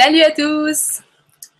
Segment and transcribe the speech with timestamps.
[0.00, 1.02] Salut à tous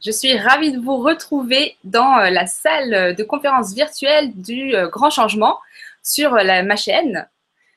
[0.01, 4.87] Je suis ravie de vous retrouver dans euh, la salle de conférence virtuelle du euh,
[4.87, 5.59] Grand Changement
[6.05, 7.29] sur euh, la, ma chaîne,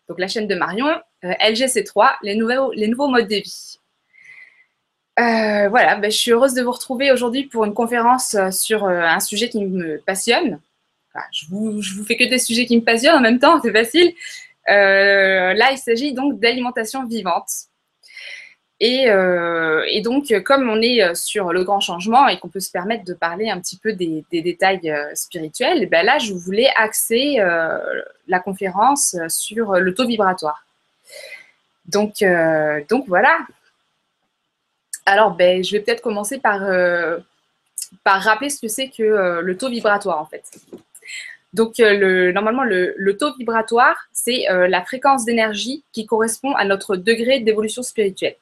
[0.08, 3.80] donc la chaîne de Marion, LGC3, les nouveaux, les nouveaux modes de vie.
[5.18, 9.50] voilà, ben, je suis heureuse de vous retrouver aujourd'hui pour une conférence sur un sujet
[9.50, 10.60] qui me passionne.
[11.32, 13.74] je, vous, je vous fais que des sujets qui me passionnent en même temps, c'est
[13.74, 14.14] facile.
[14.68, 17.71] là, il s'agit donc d'alimentation vivante.
[18.82, 22.72] Euh, et, donc, comme on est euh, sur le grand changement et qu'on peut se
[22.72, 27.38] permettre de parler un petit peu des, détails euh, spirituels, ben là, je voulais axer
[28.28, 30.66] la conférence sur le taux vibratoire.
[31.86, 32.24] Donc,
[32.90, 33.40] donc voilà.
[35.06, 36.62] Alors, ben, je vais peut-être commencer par,
[38.04, 40.44] par rappeler ce que c'est que le taux vibratoire, en fait.
[41.54, 46.96] Donc, le, normalement, le, le, taux vibratoire, c'est la fréquence d'énergie qui correspond à notre
[46.96, 48.36] degré d'évolution spirituelle.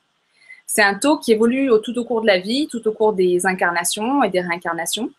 [0.71, 3.47] C'est un taux qui évolue tout au cours de la vie, tout au cours des
[3.47, 5.09] incarnations et des réincarnations.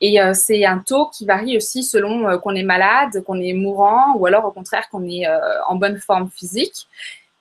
[0.00, 3.54] Et euh, c'est un taux qui varie aussi selon euh, qu'on est malade, qu'on est
[3.54, 6.86] mourant, ou alors au contraire qu'on est euh, en bonne forme physique,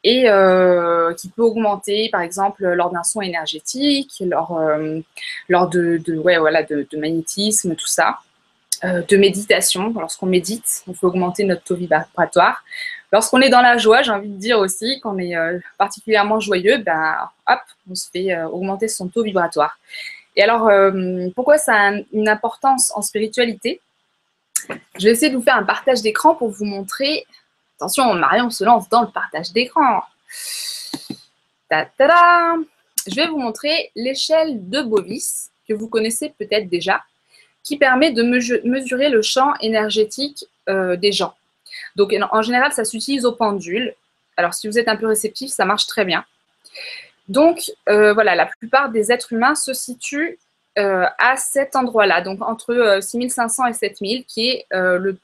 [0.03, 0.23] et
[1.17, 7.87] qui peut augmenter, par exemple, lors d'un son énergétique, lors, de, de, de, magnétisme, tout
[7.87, 8.17] ça,
[8.83, 9.93] de méditation.
[9.97, 12.65] Lorsqu'on médite, on peut augmenter notre taux vibratoire.
[13.13, 16.77] Lorsqu'on est dans la joie, j'ai envie de dire aussi qu'on est euh, particulièrement joyeux,
[16.77, 19.77] ben hop, on se fait euh, augmenter son taux vibratoire.
[20.35, 23.81] Et alors, euh, pourquoi ça a une importance en spiritualité?
[24.97, 27.27] Je vais essayer de vous faire un partage d'écran pour vous montrer.
[27.77, 30.01] Attention, Marion se lance dans le partage d'écran.
[31.69, 37.03] Je vais vous montrer l'échelle de Bovis, que vous connaissez peut-être déjà,
[37.63, 41.35] qui permet de mesurer le champ énergétique des gens.
[41.95, 43.93] Donc, en général, ça s'utilise au pendule.
[44.37, 46.25] Alors, si vous êtes un peu réceptif, ça marche très bien.
[47.27, 50.37] Donc, euh, voilà, la plupart des êtres humains se situent
[50.77, 54.65] euh, à cet endroit-là, donc entre 6500 euh, et 7000, qui est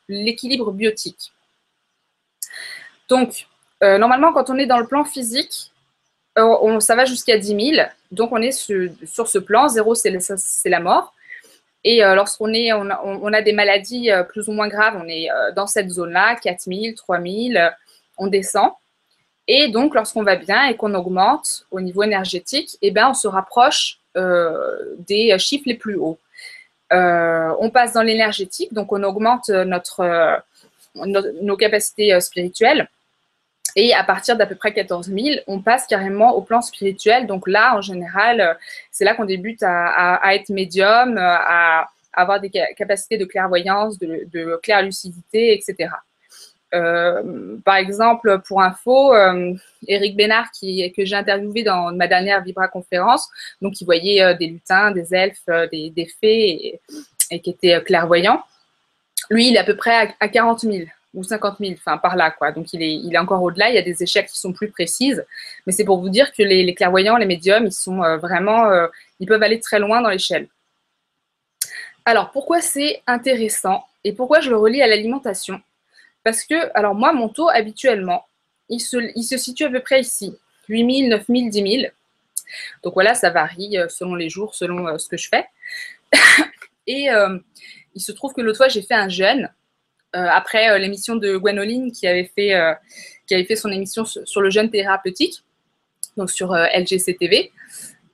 [0.08, 1.34] l'équilibre biotique.
[3.10, 3.48] Donc,
[3.82, 5.72] normalement, quand on est dans le plan physique,
[6.36, 7.88] ça va jusqu'à 10 000.
[8.12, 9.68] Donc, on est sur ce plan.
[9.68, 10.12] Zéro, c'est
[10.66, 11.14] la mort.
[11.84, 15.32] Et euh, lorsqu'on est, on a, des maladies euh, plus ou moins graves, on est
[15.32, 17.72] euh, dans cette zone-là, 4000, 3000,
[18.18, 18.72] on descend.
[19.48, 23.28] Et donc, lorsqu'on va bien et qu'on augmente au niveau énergétique, eh bien, on se
[23.28, 26.20] rapproche des chiffres les plus hauts.
[26.92, 30.44] on passe dans l'énergétique, donc on augmente notre,
[30.96, 32.90] nos capacités spirituelles.
[33.76, 37.28] Et à partir d'à peu près 14 000, on passe carrément au plan spirituel.
[37.28, 38.54] Donc là, en général, euh,
[38.92, 44.28] c'est là qu'on débute à, être médium, euh, à, avoir des capacités de clairvoyance, de,
[44.32, 45.90] de claire lucidité, etc.
[46.74, 49.54] Euh, par exemple, pour info, euh,
[49.88, 53.28] Eric Bénard, qui, que j'ai interviewé dans ma dernière Vibra conférence,
[53.62, 56.80] donc il voyait des lutins, des elfes, des, fées
[57.32, 58.44] et, qui était clairvoyant.
[59.30, 62.32] Lui, il est à peu près à 40 000 ou 50 000, enfin par là,
[62.32, 62.52] quoi.
[62.52, 64.70] Donc il est, il est encore au-delà, il y a des échelles qui sont plus
[64.70, 65.26] précises,
[65.66, 68.88] mais c'est pour vous dire que les, clairvoyants, les médiums, ils sont euh, vraiment, euh,
[69.20, 70.48] ils peuvent aller très loin dans l'échelle.
[72.06, 75.62] Alors pourquoi c'est intéressant et pourquoi je le relie à l'alimentation?
[76.24, 78.26] Parce que, alors moi, mon taux habituellement,
[78.68, 80.36] il se, il se situe à peu près ici,
[80.68, 81.92] 8 000, 9 000, 10 000.
[82.84, 85.46] Donc voilà, ça varie euh, selon les jours, selon ce que je fais.
[86.88, 87.08] et
[87.96, 89.50] il se trouve que l'autre fois, j'ai fait un jeûne
[90.14, 92.74] après euh, l'émission de Gwenoline qui avait fait, euh,
[93.28, 95.44] qui avait fait son émission sur, le jeûne thérapeutique,
[96.18, 97.52] donc sur LGCTV.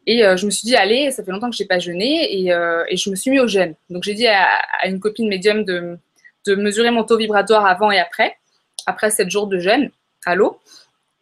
[0.07, 2.49] Et je me suis dit, allez, ça fait longtemps que je n'ai pas jeûné et,
[2.89, 3.73] et, je me suis mis au jeûne.
[3.89, 5.97] Donc j'ai dit à, une copine médium de,
[6.45, 8.37] de, mesurer mon taux vibratoire avant et après,
[8.85, 9.89] après 7 jours de jeûne
[10.27, 10.59] à l'eau.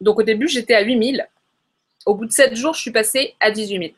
[0.01, 1.25] Donc au début, j'étais à 8000.
[2.05, 3.91] Au bout de 7 jours, je suis passée à 18 000.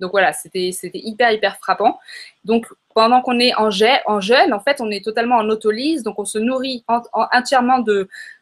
[0.00, 1.98] Donc voilà, c'était hyper, hyper frappant.
[2.44, 6.24] Donc pendant qu'on est en, jeûne, en fait, on est totalement en autolyse, donc on
[6.24, 7.84] se nourrit entièrement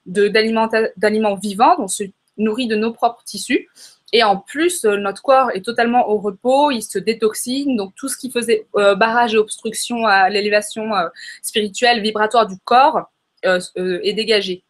[0.06, 2.04] d'aliments de, vivants, on se
[2.38, 3.68] nourrit de nos propres tissus.
[4.12, 8.08] Et en plus, euh, notre corps est totalement au repos, il se détoxine, donc tout
[8.08, 11.08] ce qui faisait euh, barrage et obstruction à l'élévation euh,
[11.42, 13.10] spirituelle, vibratoire du corps
[13.44, 14.64] est dégagé.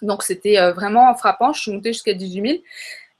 [0.00, 2.62] Donc c'était vraiment frappant, je suis montée jusqu'à 18 000.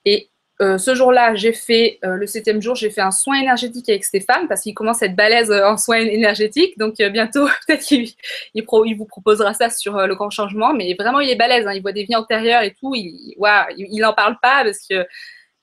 [0.04, 0.30] Et
[0.62, 4.04] euh, ce jour-là, j'ai fait, euh, le septième jour, j'ai fait un soin énergétique avec
[4.04, 6.78] Stéphane parce qu'il commence à être balèze euh, en soins énergétiques.
[6.78, 8.08] Donc bientôt, peut-être qu'il
[8.54, 8.64] il,
[8.96, 10.72] vous proposera ça sur le grand changement.
[10.72, 11.66] Mais vraiment, il est balèze.
[11.66, 11.74] Hein.
[11.74, 12.94] il voit des vies antérieures et tout.
[12.94, 15.06] Il n'en parle pas parce que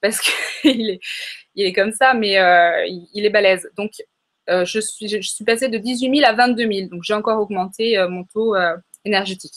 [0.02, 1.00] parce qu'il est,
[1.56, 2.34] il est comme ça, mais
[2.88, 3.70] il, est balèze.
[3.78, 3.94] Donc,
[4.48, 6.90] je, suis, je suis passée de 18 000 à 22 000.
[6.90, 8.56] Donc, j'ai encore augmenté mon taux
[9.06, 9.56] énergétique.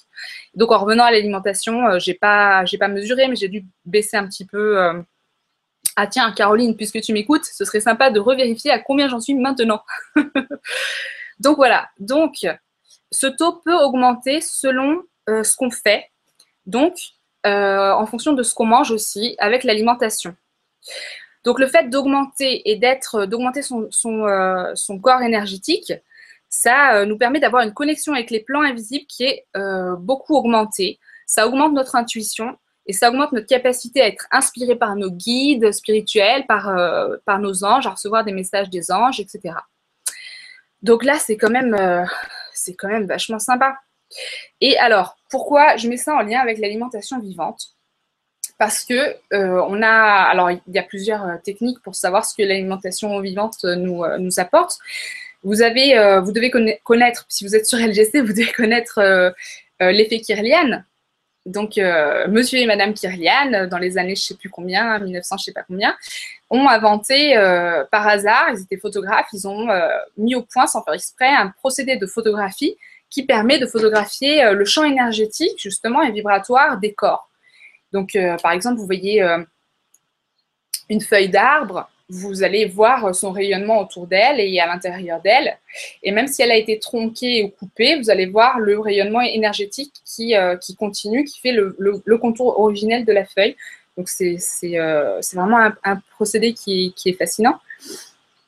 [0.54, 4.26] Donc, en revenant à l'alimentation, j'ai pas, j'ai pas mesuré, mais j'ai dû baisser un
[4.26, 5.04] petit peu
[5.96, 9.34] Ah tiens, Caroline, puisque tu m'écoutes, ce serait sympa de revérifier à combien j'en suis
[9.34, 9.82] maintenant.
[11.38, 12.46] Donc voilà, donc
[13.10, 16.10] ce taux peut augmenter selon euh, ce qu'on fait,
[16.64, 16.94] donc
[17.46, 20.34] euh, en fonction de ce qu'on mange aussi avec l'alimentation.
[21.44, 25.92] Donc le fait d'augmenter et d'être, d'augmenter son, euh, son, corps énergétique,
[26.48, 29.46] ça nous permet d'avoir une connexion avec les plans invisibles qui est
[29.98, 30.98] beaucoup augmentée.
[31.26, 35.72] Ça augmente notre intuition et ça augmente notre capacité à être inspiré par nos guides
[35.72, 36.72] spirituels, par,
[37.24, 39.54] par nos anges, à recevoir des messages des anges, etc.
[40.82, 42.04] Donc là, c'est quand même, euh,
[42.54, 43.76] c'est quand même vachement sympa.
[44.60, 47.74] Et alors, pourquoi je mets ça en lien avec l'alimentation vivante?
[48.58, 48.94] Parce que
[49.32, 53.18] euh, on a, alors il y a plusieurs euh, techniques pour savoir ce que l'alimentation
[53.20, 54.78] vivante nous, nous apporte.
[55.42, 56.50] Vous avez, vous devez
[56.82, 59.00] connaître, si vous êtes sur LGC, vous devez connaître
[59.78, 60.82] l'effet Kirlian.
[61.46, 61.76] Donc,
[62.28, 65.52] Monsieur et Madame Kirlian, dans les années je sais plus combien, 1900 je ne sais
[65.52, 65.96] pas combien,
[66.50, 70.82] ont inventé euh, par hasard, ils étaient photographes, ils ont euh, mis au point sans
[70.82, 72.76] faire exprès un procédé de photographie
[73.10, 77.28] qui permet de photographier euh, le champ énergétique justement et vibratoire des corps.
[77.92, 79.24] Donc par exemple, vous voyez
[80.90, 85.58] une feuille d'arbre, vous allez voir son rayonnement autour d'elle et à l'intérieur d'elle.
[86.02, 89.92] Et même si elle a été tronquée ou coupée, vous allez voir le rayonnement énergétique
[90.04, 93.56] qui, qui continue, qui fait le, le, contour originel de la feuille.
[93.96, 94.38] Donc, c'est
[94.78, 97.58] euh, vraiment un, procédé qui, est fascinant.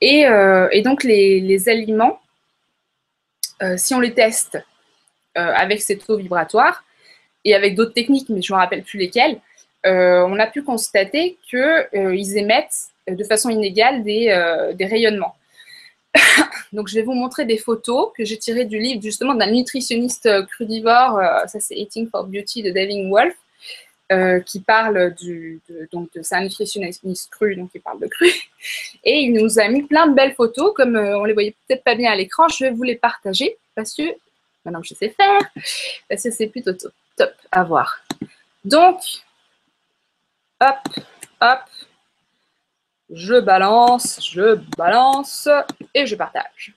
[0.01, 2.21] Et, euh, donc, les, aliments,
[3.63, 4.59] euh, si on les teste
[5.35, 6.83] avec ces taux vibratoires
[7.45, 9.41] et avec d'autres techniques, mais je ne me rappelle plus lesquelles,
[9.85, 15.35] on a pu constater qu'ils émettent de façon inégale des, des rayonnements.
[16.73, 20.29] Donc, je vais vous montrer des photos que j'ai tirées du livre justement d'un nutritionniste
[20.47, 21.21] crudivore.
[21.47, 23.35] ça, c'est Eating for Beauty de David Wolf.
[24.11, 25.61] Euh, qui parle de,
[25.93, 28.27] donc de sa nutritionniste cru, donc il parle de cru.
[29.05, 31.85] Et il nous a mis plein de belles photos, comme euh, on les voyait peut-être
[31.85, 34.05] pas bien à l'écran, je vais vous les partager parce que
[34.65, 35.41] maintenant je sais faire,
[36.09, 36.73] parce que c'est plutôt
[37.17, 38.01] top à voir.
[38.65, 38.99] Donc,
[40.63, 40.79] hop,
[41.43, 41.61] hop,
[43.11, 45.49] je balance, je balance
[45.95, 46.75] et je partage.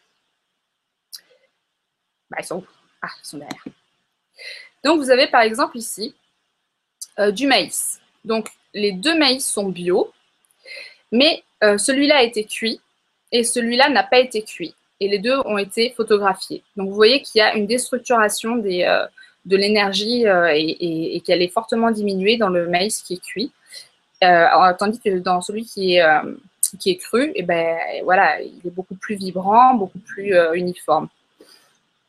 [2.29, 2.65] Bah, ils sont où?
[3.01, 3.63] Ah, ils sont derrière.
[4.83, 6.15] Donc, vous avez par exemple ici
[7.19, 7.99] euh, du maïs.
[8.23, 10.11] Donc, les deux maïs sont bio,
[11.11, 12.79] mais euh, celui-là a été cuit
[13.31, 14.73] et celui-là n'a pas été cuit.
[14.99, 16.63] Et les deux ont été photographiés.
[16.77, 19.07] Donc, vous voyez qu'il y a une déstructuration euh,
[19.45, 23.51] de l'énergie et, qu'elle est fortement diminuée dans le maïs qui est cuit.
[24.21, 26.05] Tandis que dans celui qui est,
[26.79, 31.09] qui est cru, eh ben, voilà, il est beaucoup plus vibrant, beaucoup plus uniforme.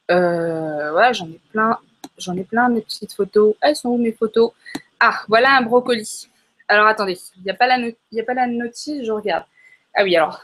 [0.09, 1.79] voilà, j'en ai plein,
[2.19, 3.55] j'en ai plein de petites photos.
[3.61, 4.53] elles sont où mes photos?
[5.00, 6.29] Ah, voilà un brocoli.
[6.69, 9.44] Alors attendez, il n'y a, pas la a pas la notice, je regarde.
[9.94, 10.41] Ah oui, alors,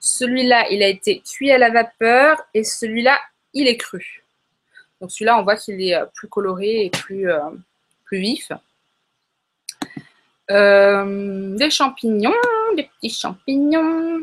[0.00, 3.18] celui-là, il a été cuit à la vapeur et celui-là,
[3.52, 4.22] il est cru.
[5.00, 7.50] Donc celui-là, on voit qu'il est euh, plus coloré et plus, euh,
[8.04, 8.52] plus vif.
[10.50, 12.32] Euh, des champignons,
[12.76, 14.20] des petits champignons.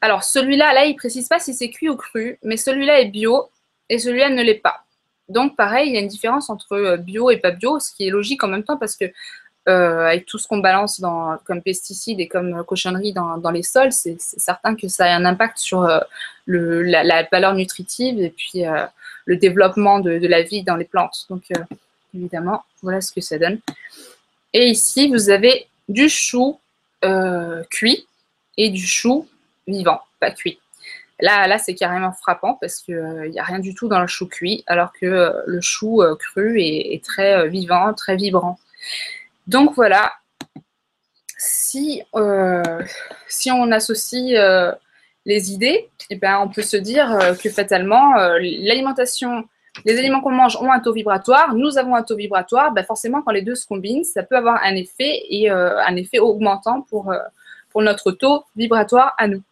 [0.00, 3.48] Alors celui-là, là, il précise pas si c'est cuit ou cru, mais celui-là est bio
[3.88, 4.84] et celui-là ne l'est pas.
[5.28, 8.06] Donc, pareil, il y a une différence entre euh, bio et pas bio, ce qui
[8.06, 9.06] est logique en même temps parce que
[9.68, 11.02] euh, avec tout ce qu'on balance
[11.44, 15.58] comme pesticides et comme cochonneries dans, les sols, c'est certain que ça a un impact
[15.58, 15.86] sur
[16.46, 18.62] la, valeur nutritive et puis
[19.26, 21.26] le développement de, la vie dans les plantes.
[21.28, 21.42] Donc,
[22.14, 23.60] évidemment, voilà ce que ça donne.
[24.52, 26.58] Et ici, vous avez du chou
[27.70, 28.06] cuit
[28.56, 29.28] et du chou
[29.66, 30.58] vivant, pas cuit.
[31.20, 34.06] Là, là c'est carrément frappant parce qu'il n'y euh, a rien du tout dans le
[34.06, 38.58] chou cuit, alors que euh, le chou euh, cru est, très vivant, très vibrant.
[39.46, 40.12] Donc voilà,
[41.38, 42.02] si,
[43.28, 44.38] si on associe
[45.24, 49.48] les idées, eh ben, on peut se dire que fatalement, l'alimentation,
[49.84, 53.22] les aliments qu'on mange ont un taux vibratoire, nous avons un taux vibratoire, ben forcément
[53.22, 57.12] quand les deux se combinent, ça peut avoir un effet et un effet augmentant pour,
[57.70, 59.42] pour notre taux vibratoire à nous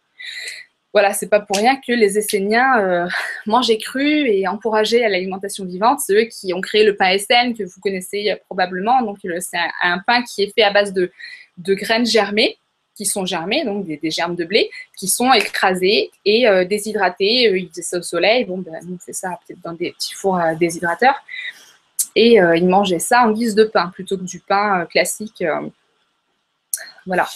[0.97, 3.07] voilà, c'est pas pour rien que les Esséniens euh,
[3.45, 5.99] mangeaient cru et encourageaient à l'alimentation vivante.
[5.99, 9.03] C'est eux qui ont créé le pain Essen que vous connaissez euh, probablement.
[9.03, 11.11] Donc, c'est un, pain qui est fait à base de,
[11.59, 12.57] graines germées
[12.97, 17.57] qui sont germées, donc des, germes de blé, qui sont écrasés et euh, déshydratés.
[17.57, 18.43] ils faisaient ça au soleil.
[18.45, 18.73] Bon, ben,
[19.11, 21.15] ça peut-être dans des petits fours déshydrateurs.
[22.15, 25.43] Et ils mangeaient ça en guise de pain plutôt que du pain classique.
[27.05, 27.27] voilà.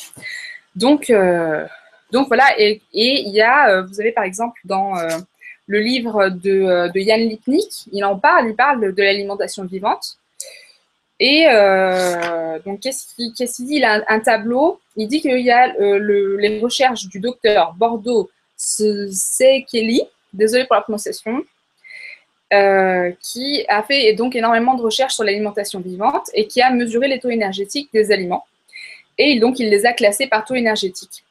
[0.75, 1.11] Donc,
[2.11, 5.17] donc voilà, et, il y a, euh, vous avez par exemple dans euh,
[5.65, 10.17] le livre de, euh, de, Yann Lipnik, il en parle, il parle de, l'alimentation vivante.
[11.23, 11.45] Et
[12.65, 13.31] donc, qu'est-ce qu'il
[13.67, 13.75] dit?
[13.75, 14.79] Il a un, tableau.
[14.97, 20.01] Il dit qu'il y a les recherches du docteur Bordeaux Sekeli,
[20.33, 21.43] désolé pour la prononciation,
[22.49, 27.19] qui a fait donc énormément de recherches sur l'alimentation vivante et qui a mesuré les
[27.19, 28.43] taux énergétiques des aliments.
[29.19, 31.23] Et donc, il les a classés par taux énergétique.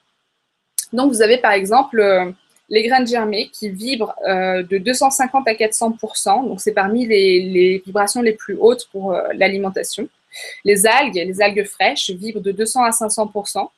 [0.93, 2.31] Donc, vous avez par exemple euh,
[2.71, 8.23] les graines germées qui vibrent euh, de 250 à 400% Donc, c'est parmi les, vibrations
[8.23, 10.09] les plus hautes pour euh, l'alimentation.
[10.65, 13.69] Les algues, les algues fraîches vibrent de 200 à 500%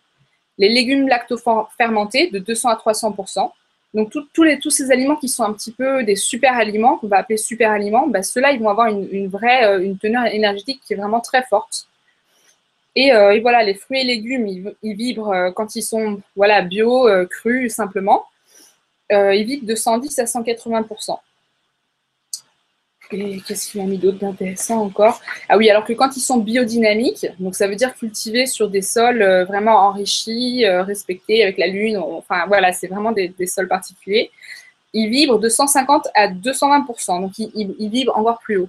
[0.58, 3.50] Les légumes lactofermentés de 200 à 300%
[3.94, 7.36] donc, tous, ces aliments qui sont un petit peu des super aliments, qu'on va appeler
[7.36, 11.20] super aliments, bah, ceux-là, ils vont avoir une, vraie une teneur énergétique qui est vraiment
[11.20, 11.86] très forte.
[12.98, 17.08] Euh, et, voilà, les fruits et légumes, ils, vibrent euh, quand ils sont voilà, bio,
[17.08, 18.24] euh, crus, simplement.
[19.12, 20.86] Ils vibrent de 110 à 180
[23.12, 25.20] Et qu'est-ce qu'il a mis d'autre d'intéressant encore?
[25.48, 28.82] Ah oui, alors que quand ils sont biodynamiques, donc ça veut dire cultivés sur des
[28.82, 34.30] sols vraiment enrichis, respectés avec la lune, enfin voilà, c'est vraiment des, sols particuliers,
[34.94, 38.68] ils vibrent de 150 à 220% donc ils, vibrent encore plus haut.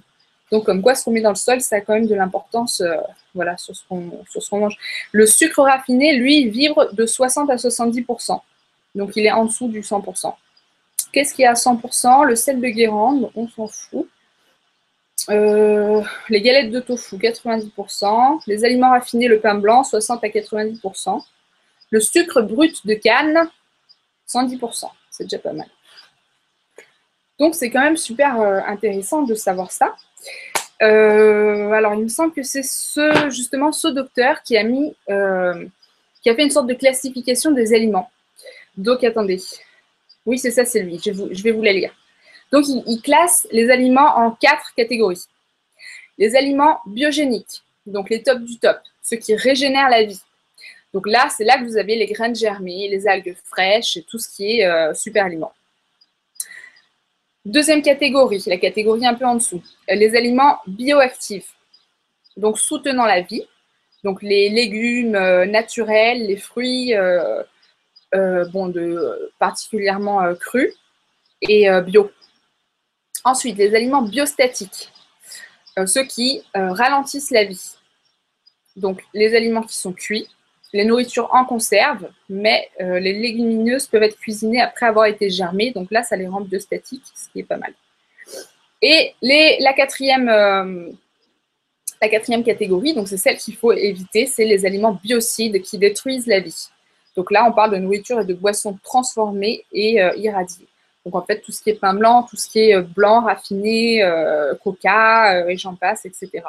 [0.54, 2.80] Donc, comme quoi, ce qu'on met dans le sol, ça a quand même de l'importance
[2.80, 2.94] euh,
[3.34, 4.76] voilà, sur ce qu'on mange.
[5.10, 8.40] Le sucre raffiné, lui, vibre de 60 à 70%.
[8.94, 10.34] Donc, il est en dessous du 100%.
[11.12, 14.08] Qu'est-ce qui est à 100% Le sel de Guérande, on s'en fout.
[15.30, 18.40] Euh, les galettes de tofu, 90%.
[18.46, 21.24] Les aliments raffinés, le pain blanc, 60 à 90%.
[21.90, 23.48] Le sucre brut de canne,
[24.28, 24.86] 110%.
[25.10, 25.68] C'est déjà pas mal.
[27.38, 29.94] Donc, c'est quand même super euh, intéressant de savoir ça.
[30.82, 36.30] Euh, alors, il me semble que c'est ce, justement ce docteur qui a mis, qui
[36.30, 38.10] a fait une sorte de classification des aliments.
[38.76, 39.40] Donc, attendez.
[40.26, 41.00] Oui, c'est ça, c'est lui.
[41.04, 41.92] Je, vais vous la lire.
[42.52, 45.24] Donc, il, classe les aliments en quatre catégories.
[46.18, 50.20] Les aliments biogéniques, donc les tops du top, ceux qui régénèrent la vie.
[50.92, 54.18] Donc là, c'est là que vous avez les graines germées, les algues fraîches et tout
[54.18, 55.52] ce qui est euh, super aliment.
[57.44, 61.52] Deuxième catégorie, la catégorie un peu en dessous, les aliments bioactifs,
[62.38, 63.44] donc soutenant la vie,
[64.02, 67.42] donc les légumes euh, naturels, les fruits euh, euh,
[68.52, 70.72] bon, de, particulièrement crus
[71.42, 72.10] et bio.
[73.24, 74.90] Ensuite, les aliments biostatiques,
[75.86, 77.76] ceux qui ralentissent la vie.
[78.76, 80.28] Donc les aliments qui sont cuits,
[80.74, 85.70] les nourritures en conserve, mais euh, les légumineuses peuvent être cuisinées après avoir été germées.
[85.70, 87.72] Donc là, ça les rend biostatiques, ce qui est pas mal.
[88.82, 90.90] Et la, quatrième, euh,
[92.02, 96.26] la quatrième catégorie, donc c'est celle qu'il faut éviter, c'est les aliments biocides qui détruisent
[96.26, 96.68] la vie.
[97.16, 100.66] Donc là, on parle de nourriture et de boissons transformées et euh, irradiées.
[101.04, 104.02] Donc en fait, tout ce qui est pain blanc, tout ce qui est blanc, raffiné,
[104.62, 106.42] coca, et j'en passe, etc.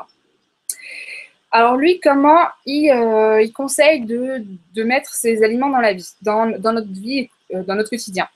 [1.55, 6.91] Alors lui, comment il, euh, conseille de, mettre ces aliments dans la vie, dans, notre
[6.91, 8.27] vie, euh, dans notre quotidien?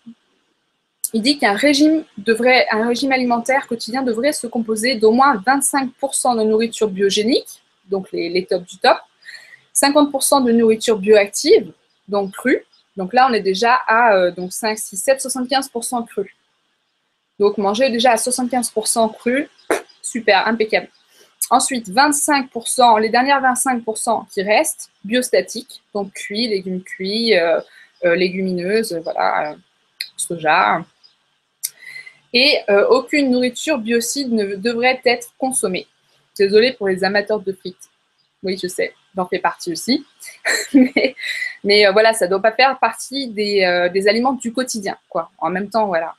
[1.11, 2.05] Il dit qu'un régime
[3.11, 8.77] alimentaire quotidien devrait se composer d'au moins 25% de nourriture biogénique, donc les, tops du
[8.77, 8.97] top,
[9.75, 11.73] 50% de nourriture bioactive,
[12.09, 12.63] donc crue.
[12.97, 16.35] Donc là, on est déjà à euh, donc 5, 6, 7, 75% cru.
[17.39, 19.49] Donc manger déjà à 75% cru,
[20.01, 20.89] super, impeccable.
[21.49, 27.59] Ensuite, 25%, les dernières 25% qui restent, biostatiques, donc cuits, légumes cuits, euh,
[28.05, 29.55] euh, légumineuses, voilà, euh,
[30.15, 30.85] soja.
[32.31, 35.87] Et aucune nourriture biocide ne devrait être consommée.
[36.37, 37.89] Désolée pour les amateurs de frites.
[38.43, 40.05] Oui, je sais, j'en fais partie aussi.
[41.63, 45.29] mais, voilà, ça doit pas faire partie des, aliments du quotidien, quoi.
[45.37, 46.15] En même temps, voilà,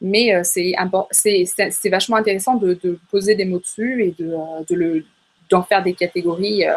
[0.00, 5.00] mais euh, c'est vachement intéressant de, poser des mots dessus et de, euh,
[5.50, 6.76] d'en faire des catégories euh,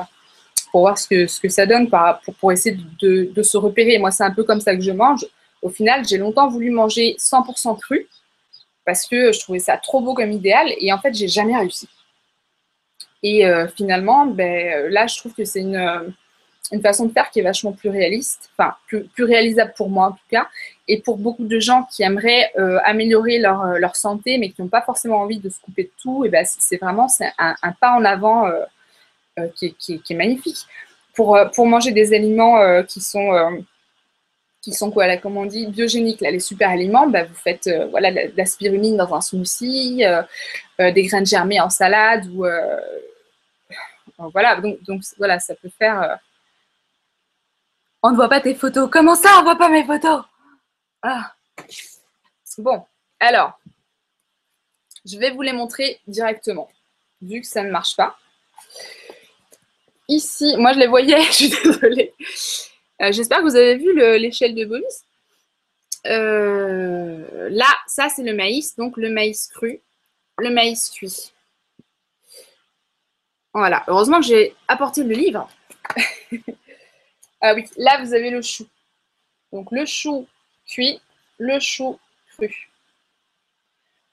[0.72, 3.98] pour voir ce que, ça donne, pour, pour essayer de, se repérer.
[3.98, 5.26] Moi, c'est un peu comme ça que je mange.
[5.62, 8.08] Au final, j'ai longtemps voulu manger 100% cru
[8.86, 11.88] parce que je trouvais ça trop beau comme idéal et en fait, j'ai jamais réussi.
[13.24, 13.46] Et
[13.78, 16.14] finalement, ben, là, je trouve que c'est une,
[16.72, 20.12] une façon de faire qui est vachement plus réaliste, enfin plus, réalisable pour moi en
[20.12, 20.48] tout cas,
[20.88, 24.62] et pour beaucoup de gens qui aimeraient euh, améliorer leur, euh, leur, santé, mais qui
[24.62, 27.56] n'ont pas forcément envie de se couper de tout, et ben c'est vraiment c'est un,
[27.80, 30.66] pas en avant euh, qui, qui, qui, est magnifique.
[31.14, 33.64] Pour, pour manger des aliments qui sont
[34.62, 37.70] qui sont quoi là, comme on dit, biogéniques, là, les super aliments, bah, vous faites
[37.92, 40.04] voilà, de la spiruline dans un smoothie,
[40.80, 42.46] des graines germées en salade, ou
[44.30, 46.20] voilà, donc, voilà, ça peut faire
[48.06, 48.90] on ne voit pas tes photos.
[48.92, 50.24] Comment ça, on ne voit pas mes photos?
[51.02, 51.34] Ah.
[52.58, 52.84] Bon,
[53.20, 53.58] alors,
[55.06, 56.70] je vais vous les montrer directement,
[57.22, 58.18] vu que ça ne marche pas.
[60.08, 62.14] ici, moi je les voyais, je suis désolée.
[63.02, 65.06] Euh, j'espère que vous avez vu l'échelle de Bovis.
[66.06, 69.82] Euh, là, ça c'est le maïs, donc le maïs cru,
[70.38, 71.32] le maïs cuit.
[73.54, 75.48] Voilà, heureusement que j'ai apporté le livre.
[77.42, 78.68] ah oui, là vous avez le chou.
[79.52, 80.28] Donc le chou
[80.66, 81.00] cuit,
[81.38, 82.00] le chou
[82.36, 82.70] cru.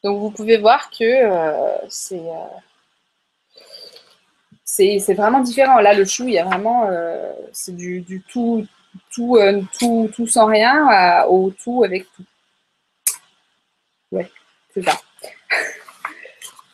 [0.03, 2.21] Donc vous pouvez voir que euh, c'est
[4.65, 5.79] c'est vraiment différent.
[5.81, 8.67] Là, le chou, il y a vraiment, euh, c'est du, tout,
[9.13, 12.25] tout, euh, tout, tout sans rien au tout avec tout.
[14.13, 14.31] Ouais,
[14.73, 15.01] c'est ça.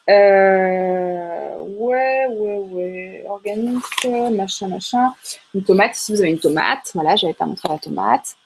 [0.08, 3.24] Euh, ouais, ouais, ouais.
[3.28, 5.14] Organique, machin, machin.
[5.54, 5.96] Une tomate.
[5.96, 6.90] Ici, vous avez une tomate.
[6.94, 8.36] Voilà, j'avais pas montré la tomate.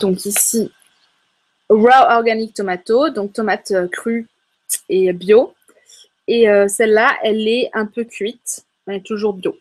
[0.00, 0.70] Donc ici,
[1.68, 4.28] raw organic tomato, donc tomate crue
[4.88, 5.54] et bio.
[6.28, 9.56] Et celle-là, elle est un peu cuite est toujours bio.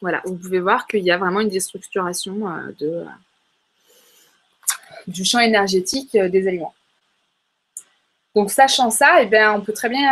[0.00, 3.04] Voilà, vous pouvez voir qu'il y a vraiment une déstructuration euh, de, euh,
[5.06, 6.74] du champ énergétique euh, des aliments.
[8.34, 10.08] Donc, sachant ça, eh bien, on peut très bien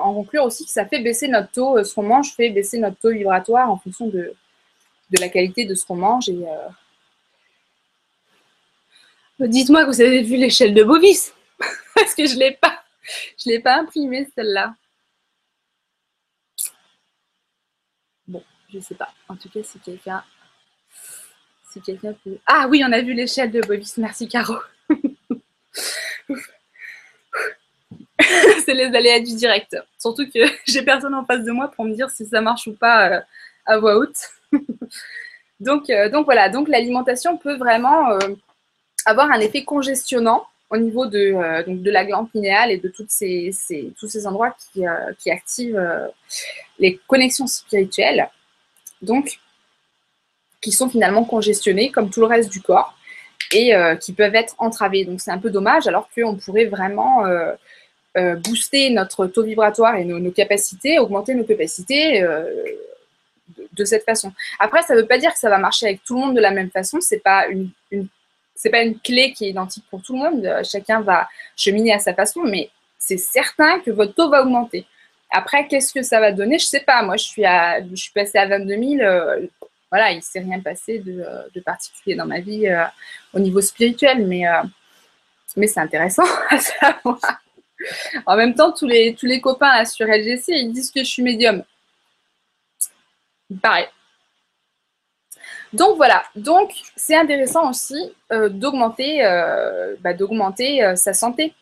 [0.00, 2.96] en conclure aussi que ça fait baisser notre taux, ce qu'on mange fait baisser notre
[2.98, 4.32] taux vibratoire en fonction de,
[5.10, 6.28] de la qualité de ce qu'on mange.
[6.28, 6.44] Et,
[9.40, 11.34] Dites-moi que vous avez vu l'échelle de Bovis,
[11.94, 12.82] parce que je ne l'ai pas,
[13.38, 14.74] je l'ai pas imprimée celle-là.
[18.72, 19.12] Je sais pas.
[19.28, 20.24] En tout cas, si quelqu'un.
[21.70, 22.38] Si quelqu'un peut.
[22.46, 23.94] Ah oui, on a vu l'échelle de Bobis.
[23.98, 24.56] Merci, Caro.
[28.66, 29.76] C'est les aléas du direct.
[29.96, 32.72] Surtout que j'ai personne en face de moi pour me dire si ça marche ou
[32.72, 33.20] pas euh,
[33.64, 34.16] à voix haute.
[35.60, 38.18] donc, euh, donc voilà, donc l'alimentation peut vraiment euh,
[39.04, 43.54] avoir un effet congestionnant au niveau de, de la glande pinéale et de toutes ces,
[44.00, 44.82] tous ces endroits qui,
[45.16, 45.80] qui activent
[46.80, 48.28] les connexions spirituelles
[49.00, 49.38] donc
[50.60, 52.98] qui sont finalement congestionnés comme tout le reste du corps
[53.52, 55.04] et qui peuvent être entravés.
[55.04, 57.24] Donc c'est un peu dommage alors qu'on pourrait vraiment
[58.16, 62.22] euh, euh, booster notre taux vibratoire et nos, capacités, augmenter nos capacités
[63.72, 64.32] de, cette façon.
[64.58, 66.40] Après, ça ne veut pas dire que ça va marcher avec tout le monde de
[66.40, 67.00] la même façon.
[67.00, 67.70] Ce n'est pas une,
[68.70, 70.64] pas une clé qui est identique pour tout le monde.
[70.64, 74.86] Chacun va cheminer à sa façon, mais c'est certain que votre taux va augmenter.
[75.30, 76.58] Après, qu'est-ce que ça va donner?
[76.58, 77.02] Je sais pas.
[77.02, 77.80] Moi, je suis, à,
[78.14, 79.00] passée à 22 000.
[79.00, 79.46] Euh,
[79.90, 82.84] voilà, il ne s'est rien passé de, particulier dans ma vie euh,
[83.32, 84.62] au niveau spirituel, euh,
[85.56, 87.18] mais c'est intéressant à savoir.
[88.26, 91.22] En même temps, tous les, tous les copains sur LGC, ils disent que je suis
[91.22, 91.62] médium.
[93.62, 93.86] Pareil.
[95.72, 99.20] Donc voilà, donc c'est intéressant aussi d'augmenter
[100.00, 101.52] bah, d'augmenter sa santé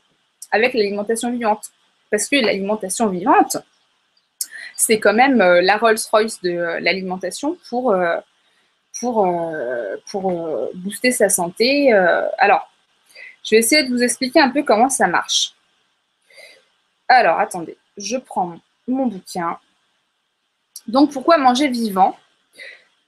[0.53, 1.73] avec l'alimentation vivante
[2.15, 3.57] parce que l'alimentation vivante,
[4.77, 8.19] c'est quand même euh, la Rolls-Royce de euh, l'alimentation pour, euh,
[9.01, 9.27] pour,
[10.11, 11.93] pour booster sa santé.
[12.39, 12.71] alors,
[13.43, 15.55] je vais essayer de vous expliquer un peu comment ça marche.
[17.09, 19.59] Alors, attendez, je prends mon bouquin.
[20.87, 22.17] Donc, pourquoi manger vivant?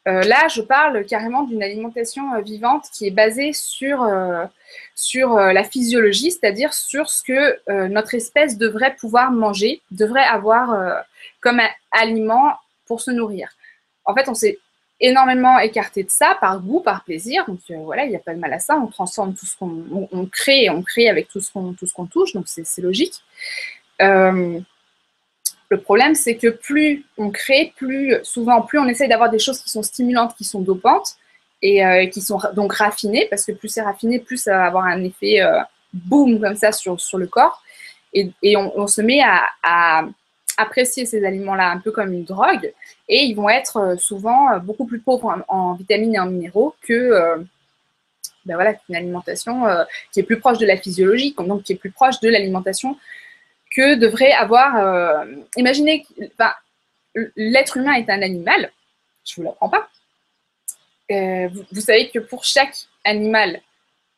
[0.08, 4.46] Euh, là, je parle carrément d'une alimentation euh, vivante qui est basée sur, euh,
[5.52, 11.04] la physiologie, c'est-à-dire sur ce que notre espèce devrait pouvoir manger, devrait avoir
[11.40, 12.54] comme aliment
[12.86, 13.48] pour se nourrir.
[14.04, 14.58] En fait, on s'est
[15.00, 17.44] énormément écarté de ça par goût, par plaisir.
[17.46, 18.76] Donc voilà, il n'y a pas de mal à ça.
[18.76, 22.46] On transforme tout ce qu'on on, crée, on crée avec tout ce qu'on touche, donc
[22.46, 23.22] c'est logique.
[25.68, 29.60] Le problème, c'est que plus on crée, plus souvent, plus on essaye d'avoir des choses
[29.60, 31.16] qui sont stimulantes, qui sont dopantes
[31.60, 34.84] et euh, qui sont donc raffinées, parce que plus c'est raffiné, plus ça va avoir
[34.84, 35.58] un effet euh,
[35.92, 37.62] boom comme ça sur, sur le corps.
[38.12, 40.06] Et, on, se met à, à
[40.56, 42.72] apprécier ces aliments-là un peu comme une drogue,
[43.08, 47.44] et ils vont être euh, souvent beaucoup plus pauvres en, vitamines et en minéraux que
[48.46, 49.64] ben voilà, une alimentation
[50.12, 52.96] qui est plus proche de la physiologie, donc qui est plus proche de l'alimentation
[53.74, 54.76] que devrait avoir.
[54.76, 55.24] Euh,
[55.56, 56.52] imaginez, enfin,
[57.36, 58.70] l'être humain est un animal,
[59.24, 59.88] je ne vous l'apprends pas.
[61.10, 62.74] Euh, vous, savez que pour chaque
[63.04, 63.60] animal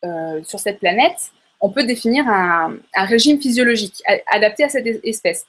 [0.04, 5.44] euh, sur cette planète, on peut définir un, régime physiologique adapté à cette espèce.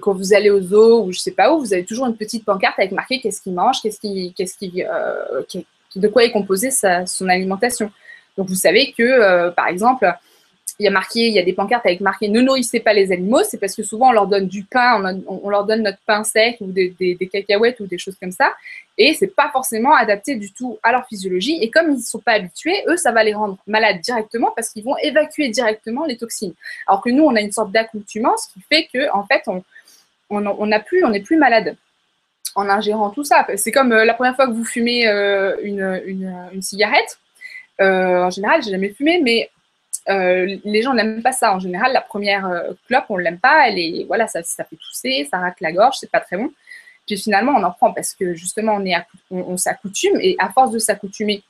[0.00, 2.16] quand vous allez au zoo ou je ne sais pas où, vous avez toujours une
[2.16, 4.84] petite pancarte avec marqué qu'est-ce qu'il mange, qu'est-ce qui, qu'est-ce qui,
[5.96, 7.90] de quoi est composée son alimentation.
[8.36, 10.06] Donc vous savez que, par exemple,
[10.80, 13.12] il y a marqué, il y a des pancartes avec marqué ne nourrissez pas les
[13.12, 16.24] animaux, c'est parce que souvent on leur donne du pain, on, leur donne notre pain
[16.24, 18.54] sec ou des, cacahuètes ou des choses comme ça,
[18.96, 21.58] et c'est pas forcément adapté du tout à leur physiologie.
[21.60, 24.70] Et comme ils ne sont pas habitués, eux, ça va les rendre malades directement parce
[24.70, 26.54] qu'ils vont évacuer directement les toxines.
[26.86, 29.42] Alors que nous, on a une sorte d'accoutumance qui fait que en fait,
[30.30, 31.76] on n'a plus, on n'est plus malade.
[32.54, 33.46] en ingérant tout ça.
[33.56, 35.06] C'est comme la première fois que vous fumez
[35.62, 37.18] une, une, cigarette.
[37.78, 39.50] en général, j'ai jamais fumé, mais
[40.10, 41.54] les gens n'aiment pas ça.
[41.54, 42.48] En général, la première
[42.86, 43.68] clope, on ne l'aime pas.
[43.68, 46.50] Elle est, voilà, ça, ça fait tousser, ça racle la gorge, c'est pas très bon.
[47.10, 48.80] Puis finalement, on en prend parce que justement,
[49.30, 51.42] on, on, s'accoutume et à force de s'accoutumer,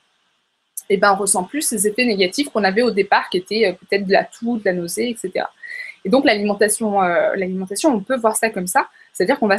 [0.89, 3.73] eh ben, on ressent plus ces effets négatifs qu'on avait au départ, qui étaient euh,
[3.73, 5.45] peut-être de la toux, de la nausée, etc.
[6.03, 9.57] Et donc, l'alimentation, euh, l'alimentation, on peut voir ça comme ça, c'est-à-dire qu'on va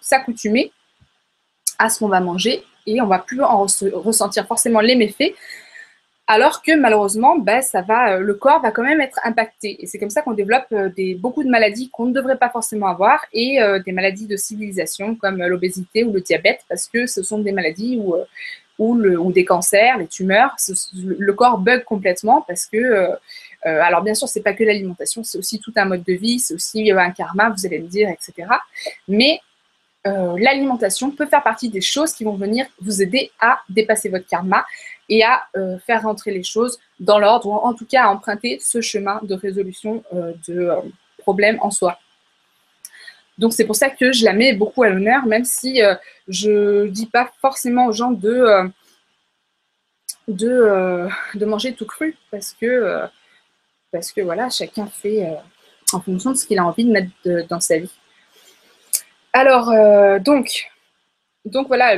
[0.00, 0.72] s'accoutumer
[1.78, 5.34] à ce qu'on va manger et on va plus en ressentir forcément les méfaits,
[6.26, 9.82] alors que malheureusement, ben, ça va, euh, le corps va quand même être impacté.
[9.82, 12.48] Et c'est comme ça qu'on développe euh, des, beaucoup de maladies qu'on ne devrait pas
[12.48, 17.06] forcément avoir et euh, des maladies de civilisation comme l'obésité ou le diabète, parce que
[17.06, 18.14] ce sont des maladies où,
[18.78, 20.56] où, le, ou des cancers, les tumeurs,
[20.94, 23.08] le corps bug complètement parce que,
[23.62, 26.54] alors bien sûr, c'est pas que l'alimentation, c'est aussi tout un mode de vie, c'est
[26.54, 28.48] aussi un karma, vous allez me dire, etc.
[29.08, 29.40] Mais
[30.04, 34.66] l'alimentation peut faire partie des choses qui vont venir vous aider à dépasser votre karma
[35.08, 38.58] et à euh, faire rentrer les choses dans l'ordre, ou en tout cas à emprunter
[38.60, 40.80] ce chemin de résolution euh, de euh,
[41.18, 41.98] problèmes en soi.
[43.38, 45.80] Donc c'est pour ça que je la mets beaucoup à l'honneur, même si
[46.28, 48.70] je ne dis pas forcément aux gens de,
[51.40, 53.00] manger tout cru, parce que,
[53.90, 55.36] parce que voilà, chacun fait
[55.92, 57.90] en fonction de ce qu'il a envie de mettre dans sa vie.
[59.34, 59.70] Alors,
[60.20, 60.70] donc,
[61.44, 61.96] donc voilà,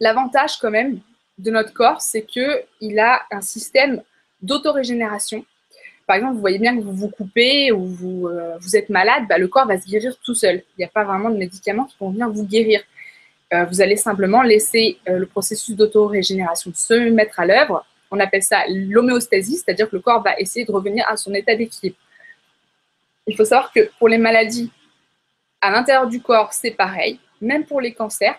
[0.00, 1.00] l'avantage quand même
[1.38, 4.02] de notre corps, c'est qu'il a un système
[4.40, 5.44] d'autorégénération.
[6.06, 9.38] Par exemple, vous voyez bien que vous vous coupez ou vous, euh, êtes malade, bah,
[9.38, 10.56] le corps va se guérir tout seul.
[10.56, 12.82] Il n'y a pas vraiment de médicaments qui vont venir vous guérir.
[13.54, 17.86] Euh, vous allez simplement laisser euh, le processus d'autorégénération se mettre à l'œuvre.
[18.10, 21.54] On appelle ça l'homéostasie, c'est-à-dire que le corps va essayer de revenir à son état
[21.56, 21.96] d'équilibre.
[23.26, 24.70] Il faut savoir que pour les maladies
[25.64, 27.18] à l'intérieur du corps, c'est pareil.
[27.40, 28.38] Même pour les cancers,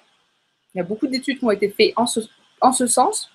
[0.73, 2.19] il y a beaucoup d'études qui ont été faites en ce,
[2.61, 3.31] en ce sens,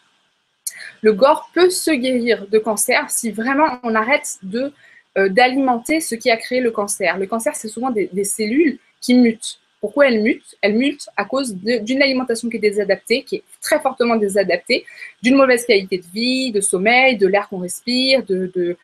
[1.03, 6.31] le corps peut se guérir de cancer si vraiment on arrête euh, d'alimenter ce qui
[6.31, 7.19] a créé le cancer.
[7.19, 9.59] Le cancer, c'est souvent des, cellules qui mutent.
[9.81, 10.55] Pourquoi elles mutent?
[10.63, 14.87] Elles mutent à cause d'une alimentation qui est désadaptée, qui est très fortement désadaptée,
[15.21, 18.77] d'une mauvaise qualité de vie, de sommeil, de l'air qu'on respire, de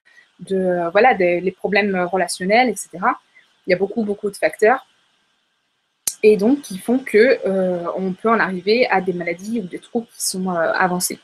[0.90, 2.88] voilà, des, problèmes relationnels, etc.
[3.66, 4.84] Il y a beaucoup, beaucoup de facteurs
[6.22, 9.78] et donc qui font que euh, on peut en arriver à des maladies ou des
[9.78, 11.18] troubles qui sont euh, avancés.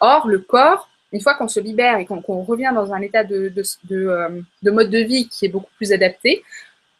[0.00, 3.52] Or, le corps, une fois qu'on se libère et qu'on revient dans un état de,
[3.92, 6.42] euh, de, mode de vie qui est beaucoup plus adapté,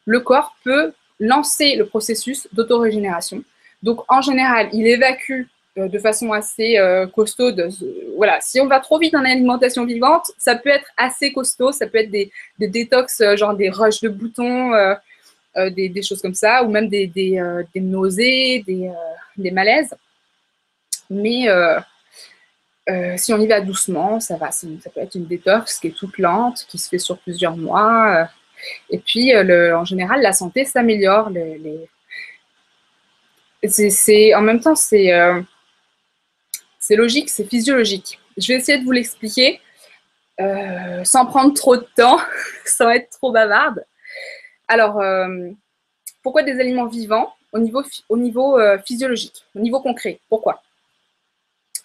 [0.06, 3.42] le corps peut lancer le processus d'autorégénération.
[3.82, 5.42] Donc, en général, il évacue
[5.76, 6.78] de façon assez
[7.14, 7.50] costaud.
[8.16, 11.70] voilà, si on va trop vite en alimentation vivante, ça peut être assez costaud.
[11.72, 14.72] Ça peut être des, des détox, genre des rushs de boutons,
[15.56, 18.92] euh, des, choses comme ça, ou même des, euh, nausées, euh,
[19.38, 19.94] des, malaises.
[21.08, 21.46] Mais
[23.16, 24.50] si on y va doucement, ça va.
[24.50, 28.28] Ça peut être une détox qui est toute lente, qui se fait sur plusieurs mois.
[28.90, 31.30] et puis, en général, la santé s'améliore.
[33.66, 35.10] C'est, en même temps, c'est
[36.90, 38.18] logique, c'est physiologique.
[38.36, 39.60] Je vais essayer de vous l'expliquer
[40.38, 42.20] sans prendre trop de temps,
[42.66, 43.82] sans être trop bavarde.
[44.68, 45.50] Alors, euh,
[46.22, 50.20] pourquoi des aliments vivants au niveau, au niveau euh, physiologique, au niveau concret?
[50.28, 50.62] Pourquoi?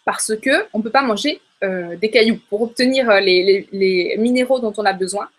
[0.06, 4.86] Parce qu'on ne peut pas manger euh, des cailloux pour obtenir les, minéraux dont on
[4.86, 5.30] a besoin.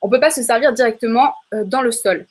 [0.00, 2.26] On ne peut pas se servir directement dans le sol.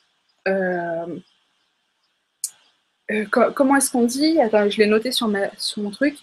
[3.30, 4.40] comment est-ce qu'on dit?
[4.40, 6.16] Attends, je l'ai noté sur, sur mon truc.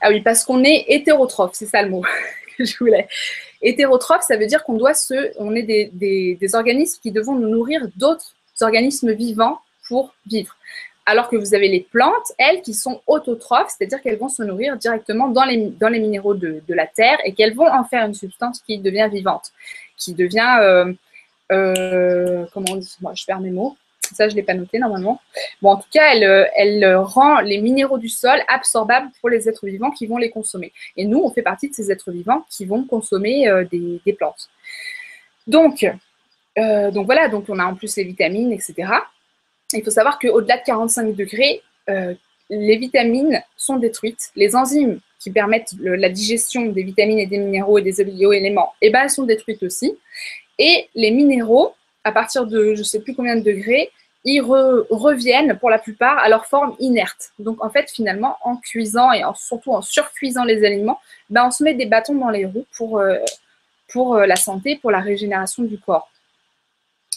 [0.00, 3.08] Ah oui, parce qu'on est hétérotrophe, c'est ça le mot que je voulais.
[3.60, 7.86] Hétérotrophe, ça veut dire qu'on doit se, on est des, organismes qui devons nous nourrir
[7.96, 10.56] d'autres organismes vivants pour vivre.
[11.04, 14.76] Alors que vous avez les plantes, elles, qui sont autotrophes, c'est-à-dire qu'elles vont se nourrir
[14.76, 18.78] directement dans les, minéraux de, la terre et qu'elles vont en faire une substance qui
[18.78, 19.50] devient vivante,
[19.96, 20.92] qui devient, euh,
[21.50, 23.76] euh, comment on dit, moi je perds mes mots,
[24.14, 25.20] ça, je ne l'ai pas noté normalement.
[25.60, 29.48] Bon, en tout cas, elle, euh, elle rend les minéraux du sol absorbables pour les
[29.48, 30.72] êtres vivants qui vont les consommer.
[30.96, 34.48] Et nous, on fait partie de ces êtres vivants qui vont consommer euh, des, plantes.
[35.46, 35.86] Donc,
[36.58, 38.74] euh, donc voilà, donc on a en plus les vitamines, etc.
[39.72, 41.62] Il faut savoir qu'au-delà de 45 degrés,
[42.50, 44.30] les vitamines sont détruites.
[44.36, 48.90] Les enzymes qui permettent la digestion des vitamines et des minéraux et des bioéléments, eh
[48.90, 49.96] ben, elles sont détruites aussi.
[50.58, 53.90] Et les minéraux, à partir de je ne sais plus combien de degrés,
[54.24, 57.32] ils reviennent pour la plupart à leur forme inerte.
[57.38, 61.64] Donc en fait, finalement, en cuisant et surtout en surcuisant les aliments, ben, on se
[61.64, 63.16] met des bâtons dans les roues pour, euh,
[63.92, 66.08] pour euh, la santé, pour la régénération du corps.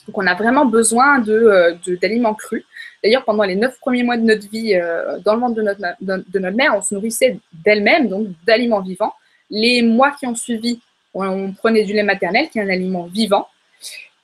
[0.08, 2.64] Donc on a vraiment besoin d'aliments de, d'aliments crus.
[3.04, 4.80] D'ailleurs, pendant les neuf premiers mois de notre vie
[5.24, 9.14] dans le ventre de notre, de notre mère, on se nourrissait d'elle-même, donc d'aliments vivants.
[9.50, 10.80] Les mois qui ont suivi,
[11.14, 13.48] on, prenait du lait maternel, qui est un aliment vivant.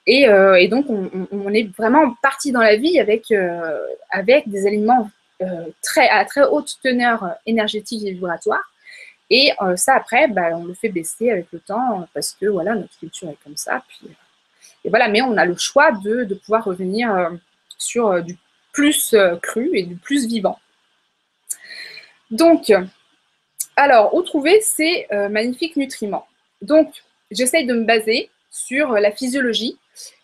[0.07, 3.31] Et, et donc, on, est vraiment parti dans la vie avec,
[4.09, 5.09] avec des aliments
[5.81, 8.71] très, à très haute teneur énergétique et vibratoire.
[9.33, 12.75] Et euh, ça, après, bah, on le fait baisser avec le temps parce que voilà,
[12.75, 13.81] notre culture est comme ça.
[13.87, 14.13] Puis, euh,
[14.83, 17.29] et voilà, mais on a le choix de, de pouvoir revenir euh,
[17.77, 18.37] sur du
[18.73, 20.59] plus cru et du plus vivant.
[22.29, 22.71] Donc,
[23.75, 26.25] alors, où trouver ces magnifiques nutriments?
[26.61, 29.77] Donc, j'essaye de me baser sur la physiologie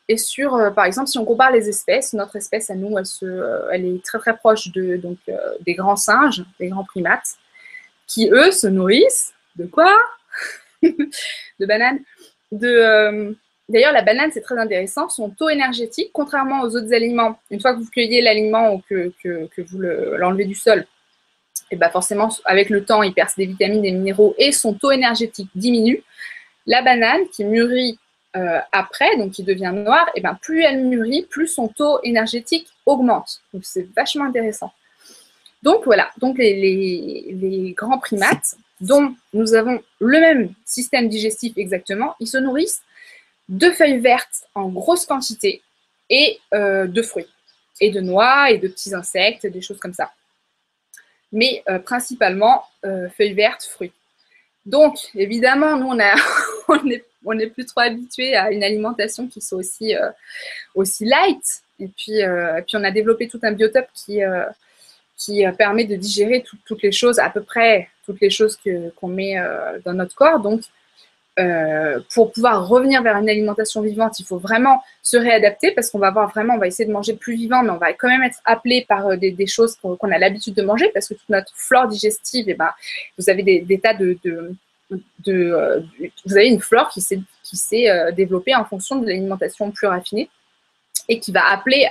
[0.08, 3.26] et sur, par exemple, si on compare les espèces, notre espèce à nous, elle, se,
[3.72, 5.17] elle est très très proche de, donc,
[5.62, 7.38] des grands singes, des grands primates
[8.08, 9.96] qui eux se nourrissent de quoi?
[10.82, 12.00] De bananes.
[12.52, 13.34] De, euh,
[13.70, 15.10] D'ailleurs, la banane, c'est très intéressant.
[15.10, 19.12] Son taux énergétique, contrairement aux autres aliments, une fois que vous cueillez l'aliment ou que,
[19.22, 20.80] que, que vous l'enlevez du sol,
[21.70, 24.74] et eh ben forcément, avec le temps, il perd des vitamines, des minéraux et son
[24.74, 26.02] taux énergétique diminue.
[26.65, 28.00] La banane qui mûrit
[28.38, 32.67] euh, après, donc qui devient noire, et ben plus elle mûrit, plus son taux énergétique
[32.86, 33.41] augmente.
[33.52, 34.71] Donc c'est vachement intéressant.
[35.63, 42.28] Donc voilà, donc les, grands primates, dont nous avons le même système digestif exactement, ils
[42.28, 42.84] se nourrissent
[43.50, 45.63] de feuilles vertes en grosse quantité
[46.12, 47.28] et euh, de fruits,
[47.82, 50.12] et de noix et de petits insectes, des choses comme ça.
[51.32, 52.63] Mais euh, principalement
[53.17, 53.91] feuilles vertes, fruits.
[54.67, 56.13] Donc évidemment, nous on, a,
[57.54, 59.94] plus trop habitués à une alimentation qui soit aussi,
[60.76, 61.62] aussi light.
[61.80, 64.22] Et puis, et puis on a développé tout un biotope qui
[65.18, 68.58] qui euh, permet de digérer toutes les choses, à peu près toutes les choses
[68.96, 70.40] qu'on met euh, dans notre corps.
[70.40, 70.62] Donc,
[71.40, 76.00] euh, pour pouvoir revenir vers une alimentation vivante, il faut vraiment se réadapter parce qu'on
[76.00, 78.24] va voir vraiment, on va essayer de manger plus vivant, mais on va quand même
[78.24, 81.88] être appelé par des, choses qu'on a l'habitude de manger parce que toute notre flore
[81.88, 82.72] digestive, eh ben,
[83.18, 84.56] vous avez des, tas de, de,
[85.26, 85.84] de
[86.26, 90.30] vous avez une flore qui s'est développée en fonction de l'alimentation plus raffinée
[91.08, 91.88] et qui va appeler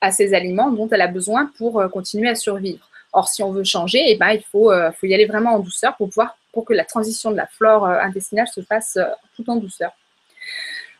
[0.00, 2.88] à ces aliments dont elle a besoin pour euh, continuer à survivre.
[3.12, 5.96] Or, si on veut changer, eh ben, il faut, euh, y aller vraiment en douceur
[5.96, 6.10] pour,
[6.52, 8.98] pour que la transition de la flore euh, intestinale se fasse
[9.36, 9.92] tout en douceur.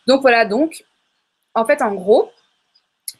[0.06, 0.84] Donc voilà, donc,
[1.54, 2.30] en fait, en gros,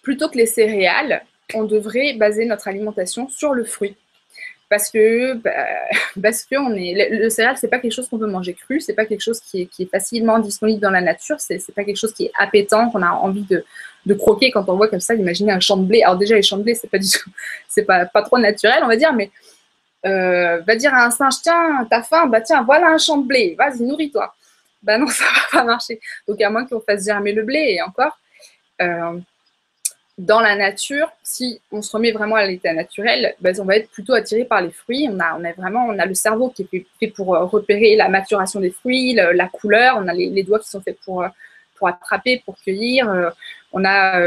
[0.03, 3.97] plutôt que les céréales, on devrait baser notre alimentation sur le fruit
[4.69, 5.51] parce que bah,
[6.23, 8.95] parce que on est le, céréal c'est pas quelque chose qu'on peut manger cru c'est
[8.95, 11.97] pas quelque chose qui est, qui est, facilement disponible dans la nature c'est pas quelque
[11.97, 13.65] chose qui est appétant qu'on a envie de,
[14.07, 16.03] de croquer quand on voit comme ça d'imaginer un champ de blé.
[16.03, 17.31] Alors déjà les champs de blé c'est pas du tout
[17.69, 19.31] c'est pas pas trop naturel on va dire mais
[20.07, 23.27] euh, va dire à un singe tiens t'as faim bah tiens voilà un champ de
[23.27, 24.35] blé vas-y nourris-toi.
[24.83, 26.01] Bah non ça va pas marcher.
[26.29, 28.19] Donc à moins qu'on fasse germer le blé et encore
[28.83, 29.19] euh,
[30.17, 33.91] dans la nature, si on se remet vraiment à l'état naturel, ben, on va être
[33.91, 35.09] plutôt attiré par les fruits.
[35.11, 38.61] On a, vraiment, on a le cerveau qui est fait pour euh, repérer la maturation
[38.61, 39.97] des fruits, la couleur.
[39.99, 41.29] On a les, doigts qui sont faits pour, euh,
[41.75, 43.11] pour attraper, pour cueillir.
[43.11, 43.31] Euh,
[43.73, 44.21] on a,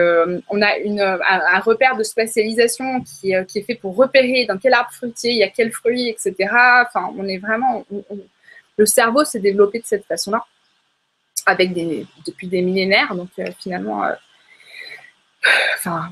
[0.49, 4.91] on a un, repère de spatialisation qui, qui, est fait pour repérer dans quel arbre
[4.91, 6.33] fruitier il y a quel fruit, etc.
[6.85, 7.85] Enfin, on est vraiment,
[8.75, 10.43] le cerveau s'est développé de cette façon-là,
[11.45, 13.15] avec depuis des millénaires.
[13.15, 14.03] Donc finalement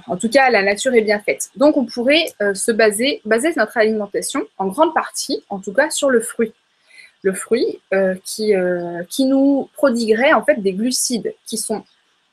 [0.08, 1.50] En tout cas, la nature est bien faite.
[1.56, 5.90] Donc, on pourrait euh, se baser, baser notre alimentation en grande partie, en tout cas,
[5.90, 6.54] sur le fruit.
[7.24, 11.84] Le fruit euh, qui, euh, qui nous prodiguerait en fait des glucides qui sont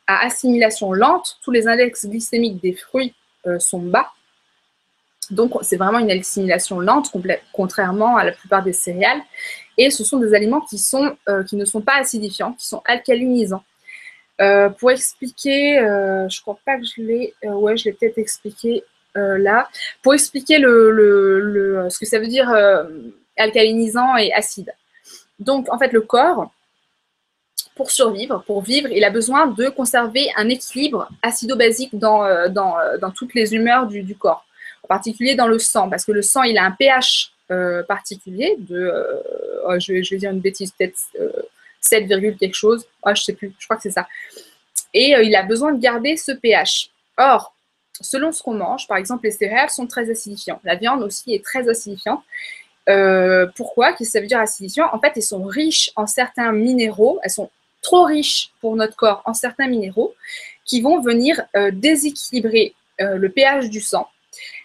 [0.06, 1.38] à assimilation lente.
[1.42, 3.14] Tous les index glycémiques des fruits
[3.58, 4.08] sont bas.
[5.30, 7.10] Donc, c'est vraiment une assimilation lente,
[7.52, 9.20] contrairement à la plupart des céréales.
[9.78, 13.64] Et ce sont des aliments qui ne sont pas acidifiants, qui sont alcalinisants.
[14.40, 18.18] Euh, pour expliquer, euh, je crois pas que je l'ai, euh, ouais, je l'ai peut-être
[18.18, 18.82] expliqué
[19.14, 19.68] là.
[20.02, 22.50] Pour expliquer le, ce que ça veut dire
[23.36, 24.72] alcalinisant et acide.
[25.38, 26.50] Donc, en fait, le corps,
[27.76, 33.10] pour survivre, pour vivre, il a besoin de conserver un équilibre acido-basique dans, dans, dans,
[33.10, 34.46] toutes les humeurs du, du, corps,
[34.82, 37.32] en particulier dans le sang, parce que le sang, il a un pH
[37.86, 38.90] particulier de,
[39.66, 40.96] oh, je, je, vais, dire une bêtise, peut-être
[41.82, 42.86] 7, quelque chose.
[43.04, 44.06] Oh, je sais plus, je crois que c'est ça.
[44.94, 46.90] Et euh, il a besoin de garder ce pH.
[47.18, 47.54] Or,
[48.00, 50.60] selon ce qu'on mange, par exemple, les céréales sont très acidifiantes.
[50.64, 52.22] La viande aussi est très acidifiante.
[52.88, 53.92] Euh, pourquoi?
[53.92, 54.88] Qu'est-ce que ça veut dire acidifiant?
[54.92, 57.20] En fait, elles sont riches en certains minéraux.
[57.22, 60.14] Elles sont trop riches pour notre corps en certains minéraux
[60.64, 64.06] qui vont venir euh, déséquilibrer le pH du sang.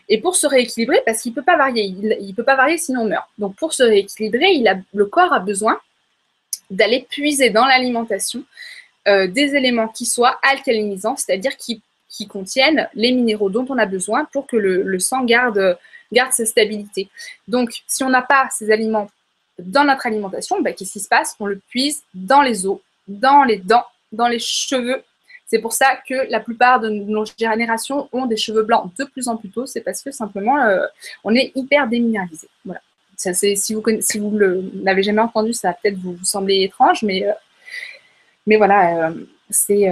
[0.09, 2.77] Et pour se rééquilibrer, parce qu'il ne peut pas varier, il ne peut pas varier
[2.77, 3.27] sinon on meurt.
[3.39, 5.79] Donc pour se rééquilibrer, il a, le corps a besoin
[6.69, 8.43] d'aller puiser dans l'alimentation
[9.05, 11.81] des éléments qui soient alcalinisants, c'est-à-dire qui,
[12.27, 15.77] contiennent les minéraux dont on a besoin pour que le, sang garde,
[16.11, 17.07] sa stabilité.
[17.47, 19.07] Donc, si on n'a pas ces aliments
[19.59, 21.35] dans notre alimentation, ben, qu'est-ce qui se passe?
[21.39, 25.03] On le puise dans les os, dans les dents, dans les cheveux.
[25.47, 29.27] C'est pour ça que la plupart de nos générations ont des cheveux blancs de plus
[29.27, 29.65] en plus tôt.
[29.65, 30.85] C'est parce que simplement, euh,
[31.23, 32.47] on est hyper déminéralisé.
[33.17, 33.81] Si vous
[34.29, 34.39] vous
[34.83, 39.13] l'avez jamais entendu, ça peut-être vous, sembler étrange, mais, euh, voilà, euh,
[39.49, 39.87] c'est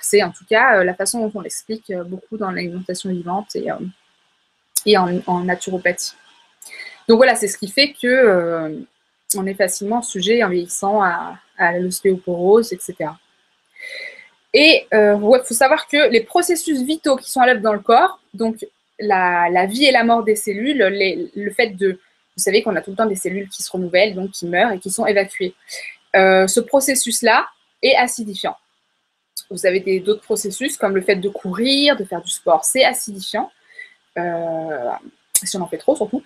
[0.00, 5.40] c'est en tout cas la façon dont on l'explique beaucoup dans l'alimentation vivante et, en,
[5.44, 6.12] naturopathie.
[7.08, 8.84] Donc voilà, c'est ce qui fait que
[9.36, 11.38] on est facilement sujet en vieillissant à,
[11.78, 13.10] l'ostéoporose, etc.
[14.52, 17.80] Et il euh, faut savoir que les processus vitaux qui sont à l'œuvre dans le
[17.80, 18.64] corps, donc
[18.98, 20.78] la, vie et la mort des cellules,
[21.34, 21.98] le fait de,
[22.36, 24.72] vous savez qu'on a tout le temps des cellules qui se renouvellent, donc qui meurent
[24.72, 25.54] et qui sont évacuées.
[26.16, 27.46] Euh, ce processus-là
[27.82, 28.56] est acidifiant.
[29.50, 33.50] Vous avez d'autres processus comme le fait de courir, de faire du sport, c'est acidifiant.
[34.16, 34.90] Euh,
[35.42, 36.22] si on en fait trop surtout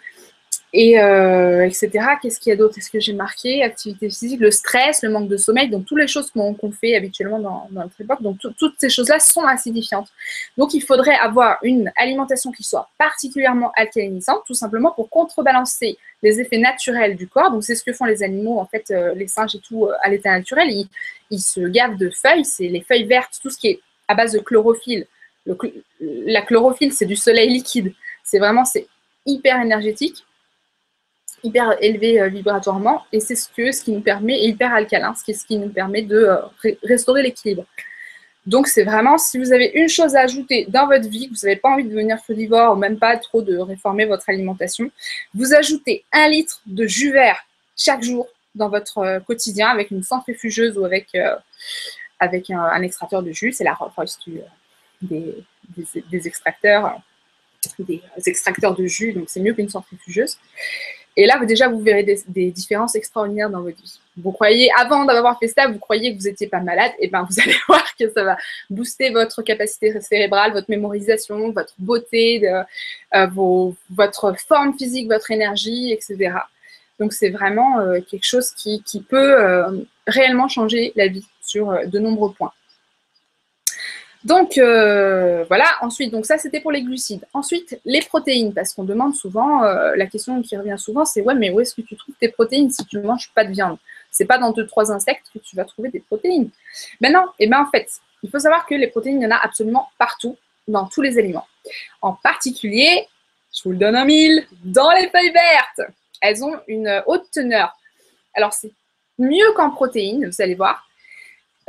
[0.72, 1.90] et euh, etc.
[2.20, 2.76] Qu'est-ce qu'il y a d'autre?
[2.76, 3.62] Est-ce que j'ai marqué?
[3.62, 7.38] Activité physique, le stress, le manque de sommeil, donc toutes les choses qu'on fait habituellement
[7.38, 8.20] dans, notre époque.
[8.20, 10.09] Donc toutes ces choses-là sont acidifiantes.
[10.59, 16.40] Donc il faudrait avoir une alimentation qui soit particulièrement alcalinisante, tout simplement pour contrebalancer les
[16.40, 17.50] effets naturels du corps.
[17.50, 19.92] Donc c'est ce que font les animaux, en fait, euh, les singes et tout, euh,
[20.02, 20.68] à l'état naturel.
[21.31, 24.33] Ils, se gavent de feuilles, c'est les feuilles vertes, tout ce qui est à base
[24.33, 25.07] de chlorophylle.
[25.46, 25.57] Le,
[26.00, 27.94] la chlorophylle, c'est du soleil liquide.
[28.22, 28.87] C'est vraiment, c'est
[29.24, 30.24] hyper énergétique
[31.42, 35.14] hyper élevé euh, vibratoirement et c'est ce, que, ce qui nous permet, et hyper alcalin,
[35.14, 37.64] ce qui, ce qui nous permet de euh, restaurer l'équilibre.
[38.46, 41.46] Donc c'est vraiment, si vous avez une chose à ajouter dans votre vie, que vous
[41.46, 44.90] n'avez pas envie de devenir frugivore ou même pas trop de réformer votre alimentation,
[45.35, 47.44] vous ajoutez un litre de jus vert
[47.77, 53.53] chaque jour dans votre euh, quotidien avec une centrifugeuse ou avec, un, extracteur de jus,
[53.53, 53.90] c'est la Rolls
[55.03, 57.01] des, extracteurs,
[57.79, 60.38] des extracteurs de jus, donc c'est mieux qu'une centrifugeuse.
[61.20, 63.98] Et là, déjà, vous verrez des, différences extraordinaires dans votre vie.
[64.16, 67.26] Vous croyez, avant d'avoir fait ça, vous croyez que vous n'étiez pas malade, et bien
[67.28, 68.37] vous allez voir que ça va
[68.70, 73.26] booster votre capacité cérébrale, votre mémorisation, votre beauté, euh,
[73.90, 76.37] votre forme physique, votre énergie, etc.
[77.00, 79.72] Donc c'est vraiment euh, quelque chose qui, peut euh,
[80.07, 82.52] réellement changer la vie sur de nombreux points.
[84.28, 87.24] Donc euh, voilà, ensuite, donc ça c'était pour les glucides.
[87.32, 91.34] Ensuite, les protéines, parce qu'on demande souvent, euh, la question qui revient souvent, c'est ouais,
[91.34, 93.78] mais où est-ce que tu trouves tes protéines si tu ne manges pas de viande?
[94.10, 96.50] C'est pas dans deux, trois insectes que tu vas trouver des protéines.
[97.00, 97.88] Ben non, et ben en fait,
[98.22, 100.36] il faut savoir que les protéines, il y en a absolument partout,
[100.66, 101.46] dans tous les aliments.
[102.02, 103.08] En particulier,
[103.54, 105.90] je vous le donne en mille, dans les feuilles vertes.
[106.20, 107.74] Elles ont une haute teneur.
[108.34, 108.72] Alors c'est
[109.18, 110.88] mieux qu'en protéines, vous allez voir,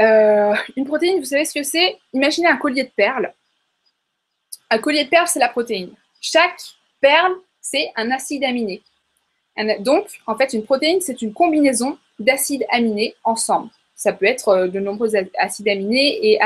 [0.01, 1.97] euh, une protéine, vous savez ce que c'est?
[2.13, 3.33] Imaginez un collier de perles.
[4.69, 5.91] Un collier de perles, c'est la protéine.
[6.21, 6.61] Chaque
[7.01, 8.81] perle, c'est un acide aminé.
[9.79, 13.69] Donc, en fait, une protéine, c'est une combinaison d'acides aminés ensemble.
[13.93, 16.39] Ça peut être euh, de nombreux acides aminés et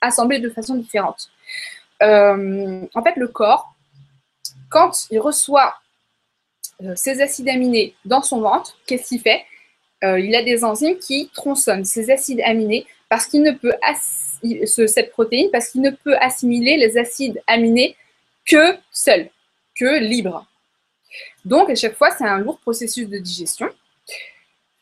[0.00, 1.30] assemblés de façon différente.
[2.02, 3.74] Euh, en fait, le corps,
[4.68, 5.74] quand il reçoit
[6.94, 9.44] ces acides aminés dans son ventre, qu'est-ce qu'il fait?
[10.02, 13.74] Il a des enzymes qui tronçonnent ces acides aminés parce qu'il ne peut
[16.20, 17.96] assimiler les acides aminés
[18.46, 19.28] que seul,
[19.74, 20.46] que libre.
[21.44, 23.68] Donc à chaque fois, c'est un lourd processus de digestion.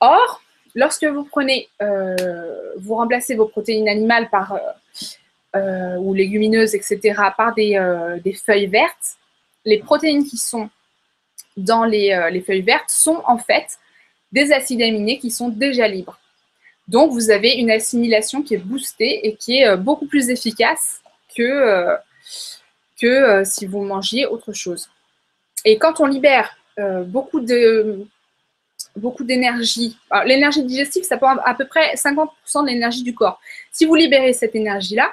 [0.01, 0.43] Or,
[0.75, 7.55] lorsque vous prenez, euh, vous remplacez vos protéines animales euh, euh, ou légumineuses, etc., par
[7.55, 7.73] des,
[8.45, 9.17] feuilles vertes,
[9.65, 10.69] les protéines qui sont
[11.57, 13.79] dans les feuilles vertes sont en fait
[14.33, 16.19] des acides aminés qui sont déjà libres.
[16.89, 21.03] Donc, vous avez une assimilation qui est boostée et qui est euh, beaucoup plus efficace
[21.37, 21.95] que, euh,
[23.05, 24.89] euh, si vous mangiez autre chose.
[25.65, 26.55] Et quand on libère
[26.97, 27.41] beaucoup
[29.25, 29.99] d'énergie.
[30.25, 33.41] L'énergie digestive, ça prend à peu près 50% de l'énergie du corps.
[33.73, 35.13] Si vous libérez cette énergie-là,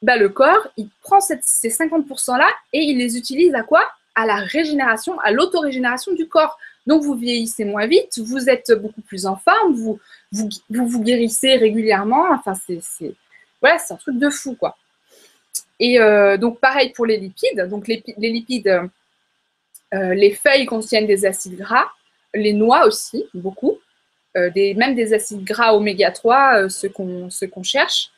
[0.00, 1.36] bah, le corps, il prend ces
[1.68, 3.82] 50%-là et il les utilise à quoi?
[4.14, 6.58] À la régénération, à l'autorégénération du corps.
[6.86, 10.00] Donc, vous vieillissez moins vite, vous êtes beaucoup plus en forme, vous,
[10.32, 12.24] vous vous, guérissez régulièrement.
[12.30, 13.14] Enfin, c'est
[13.60, 14.76] voilà, un truc de fou, quoi.
[15.78, 17.68] Et euh, donc, pareil pour les lipides.
[17.68, 18.88] Donc, les, lipides,
[19.94, 21.86] euh, les feuilles contiennent des acides gras,
[22.34, 23.78] les noix aussi, beaucoup.
[24.36, 28.10] Euh, des, même des acides gras oméga 3, ceux qu'on cherche.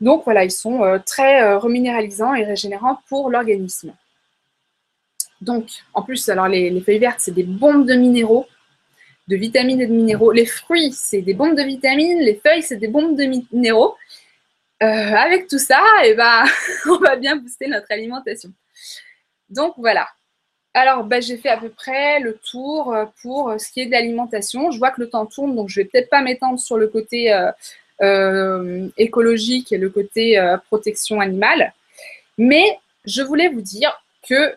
[0.00, 3.94] Donc, voilà, ils sont très reminéralisants et régénérants pour l'organisme.
[5.40, 8.46] Donc, en plus, alors les, feuilles vertes, c'est des bombes de minéraux,
[9.28, 10.32] de vitamines et de minéraux.
[10.32, 12.20] Les fruits, c'est des bombes de vitamines.
[12.20, 13.96] Les feuilles, c'est des bombes de minéraux.
[14.80, 16.44] avec tout ça, eh ben,
[16.86, 18.50] on va bien booster notre alimentation.
[19.48, 20.08] Donc voilà.
[20.74, 24.70] Alors, bah, j'ai fait à peu près le tour pour ce qui est de l'alimentation.
[24.70, 27.30] Je vois que le temps tourne, donc je vais peut-être pas m'étendre sur le côté
[28.96, 31.74] écologique et le côté protection animale.
[32.38, 34.54] Mais je voulais vous dire que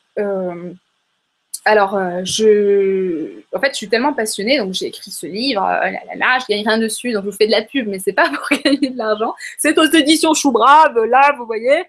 [1.68, 5.90] alors, euh, je, en fait, je suis tellement passionnée, donc j'ai écrit ce livre, euh,
[5.90, 8.14] là, là, je gagne rien dessus, donc je vous fais de la pub, mais c'est
[8.14, 9.34] pas pour gagner de l'argent.
[9.58, 11.84] C'est aux éditions Chou Brave, là, vous voyez.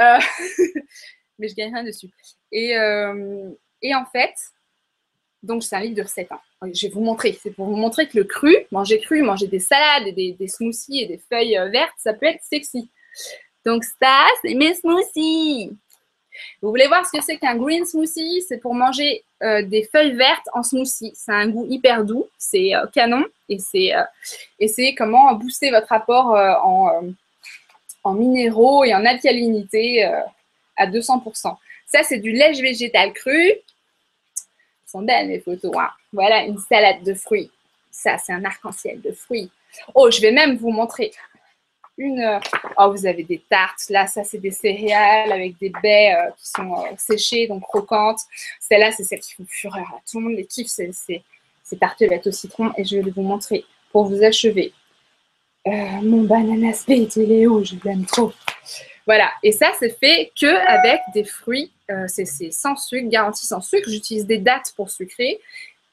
[0.00, 0.18] Euh,
[1.38, 2.10] mais je gagne rien dessus.
[2.52, 2.74] Et,
[3.82, 4.34] et en fait,
[5.42, 6.30] donc c'est un livre de recettes.
[6.30, 6.70] Hein.
[6.72, 7.38] Je vais vous montrer.
[7.42, 11.02] C'est pour vous montrer que le cru, manger cru, manger des salades, des, des smoothies
[11.02, 12.90] et des feuilles vertes, ça peut être sexy.
[13.64, 15.76] Donc ça, c'est mes smoothies.
[16.62, 18.42] Vous voulez voir ce que c'est qu'un green smoothie?
[18.42, 21.12] C'est pour manger euh, des feuilles vertes en smoothie.
[21.14, 26.34] C'est un goût hyper doux, c'est euh, canon et c'est euh, comment booster votre apport
[26.64, 30.02] en, minéraux et en alcalinité
[30.76, 31.56] à 200%.
[31.86, 33.50] Ça, c'est du lait végétal cru.
[33.50, 33.62] Elles
[34.86, 35.72] sont belles les photos.
[35.76, 35.90] Hein.
[36.12, 37.50] Voilà une salade de fruits.
[37.90, 39.50] Ça, c'est un arc-en-ciel de fruits.
[39.94, 41.12] Oh, je vais même vous montrer
[42.00, 42.38] Euh,
[42.76, 43.88] oh, vous avez des tartes.
[43.90, 48.20] Là, ça, c'est des céréales avec des baies euh, qui sont euh, séchées, donc croquantes.
[48.60, 50.36] Celle-là, c'est celle qui font fureur à tout le monde.
[50.36, 52.72] Les kiffs, c'est ces tartelettes au citron.
[52.76, 54.72] Et je vais vous montrer pour vous achever.
[55.66, 58.32] mon banana split, il est Je l'aime trop.
[59.06, 59.30] Voilà.
[59.42, 61.72] Et ça, c'est fait que avec des fruits.
[62.06, 63.90] c'est sans sucre, garantie sans sucre.
[63.90, 65.40] J'utilise des dates pour sucrer.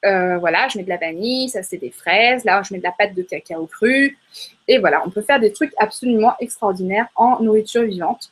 [0.04, 2.44] Euh, voilà, je mets de la vanille, ça c'est des fraises.
[2.44, 4.16] Là, je mets de la pâte de cacao cru.
[4.68, 8.30] Et voilà, on peut faire des trucs absolument extraordinaires en nourriture vivante.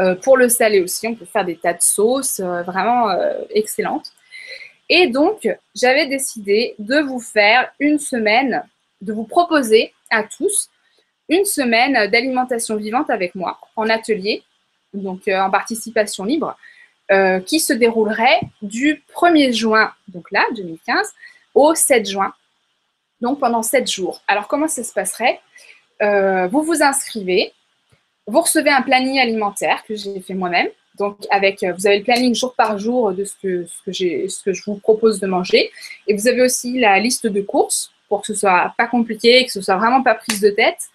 [0.00, 3.10] Euh, pour le salé aussi, on peut faire des tas de sauces euh, vraiment
[3.50, 4.12] excellentes.
[4.88, 8.62] Et donc, j'avais décidé de vous faire une semaine,
[9.02, 10.70] de vous proposer à tous
[11.28, 14.42] une semaine d'alimentation vivante avec moi en atelier,
[14.94, 16.56] donc en participation libre.
[17.10, 21.14] Euh, qui se déroulerait du 1er juin, donc là, 2015,
[21.54, 22.34] au 7 juin,
[23.22, 24.20] donc pendant 7 jours.
[24.28, 25.40] Alors, comment ça se passerait?
[26.02, 27.54] Euh, Vous vous inscrivez,
[28.26, 30.68] vous recevez un planning alimentaire que j'ai fait moi-même.
[30.98, 34.76] Donc, avec, euh, vous avez le planning jour par jour de ce que, je vous
[34.76, 35.70] propose de manger.
[36.08, 39.52] Et vous avez aussi la liste de courses pour que ce soit pas compliqué, que
[39.52, 40.90] ce soit vraiment pas prise de tête.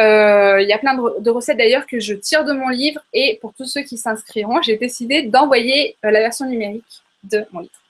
[0.00, 3.38] Euh, il y a plein de, recettes d'ailleurs que je tire de mon livre et
[3.40, 7.80] pour tous ceux qui s'inscriront, j'ai décidé d'envoyer euh, la version numérique de mon livre.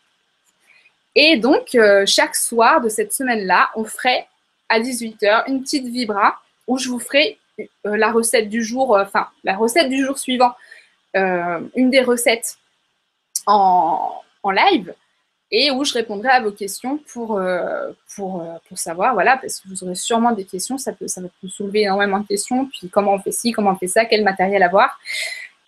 [1.15, 4.27] Et donc, euh, chaque soir de cette semaine-là, on ferait
[4.69, 7.39] à 18h une petite vibra où je vous ferai
[7.85, 10.53] la recette du jour, enfin, la recette du jour suivant,
[11.15, 12.59] une des recettes
[13.47, 14.11] en,
[14.43, 14.93] en live
[15.57, 19.61] et où je répondrai à vos questions pour, euh, pour, euh, pour savoir, voilà, parce
[19.61, 22.89] que vous aurez sûrement des questions, ça peut, ça peut soulever énormément de questions, puis
[22.89, 24.99] comment on fait ci, comment on fait ça, quel matériel avoir.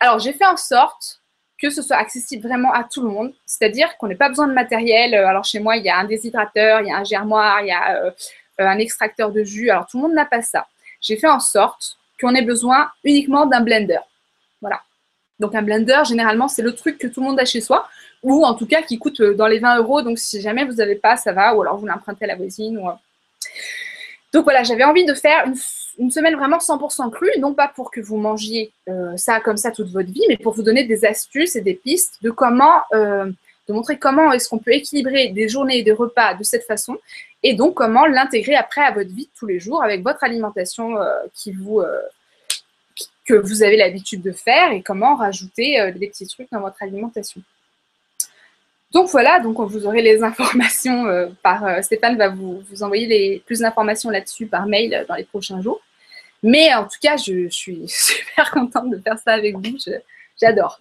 [0.01, 1.21] Alors, j'ai fait en sorte
[1.57, 4.53] que ce soit accessible vraiment à tout le monde, c'est-à-dire qu'on n'ait pas besoin de
[4.53, 5.15] matériel.
[5.15, 7.67] Euh, alors, chez moi, il y a un déshydrateur, il y a un germoir, il
[7.67, 8.13] y a
[8.59, 10.67] un extracteur de jus, alors tout le monde n'a pas ça.
[10.99, 13.99] J'ai fait en sorte qu'on ait besoin uniquement d'un blender.
[14.59, 14.81] Voilà.
[15.39, 17.87] Donc un blender, généralement, c'est le truc que tout le monde a chez soi
[18.23, 20.01] ou en tout cas qui coûte euh, dans les 20 euros.
[20.01, 22.77] Donc si jamais vous n'avez pas, ça va, ou alors vous l'empruntez à la voisine.
[22.77, 22.91] Euh.
[24.33, 25.45] Donc voilà, j'avais envie de faire
[25.97, 29.71] une, semaine vraiment 100% crue, non pas pour que vous mangiez euh, ça comme ça
[29.71, 33.73] toute votre vie, mais pour vous donner des astuces et des pistes de comment, de
[33.73, 36.97] montrer comment est-ce qu'on peut équilibrer des journées et des repas de cette façon,
[37.41, 40.97] et donc comment l'intégrer après à votre vie de tous les jours avec votre alimentation
[41.33, 41.81] qui vous
[43.27, 47.41] que vous avez l'habitude de faire et comment rajouter des petits trucs dans votre alimentation.
[48.91, 53.43] Donc voilà, donc vous aurez les informations euh, par euh, Stéphane va vous, envoyer les,
[53.45, 55.81] plus d'informations là-dessus par mail euh, dans les prochains jours.
[56.43, 59.77] Mais en tout cas, je, suis super contente de faire ça avec vous.
[60.39, 60.79] J'adore.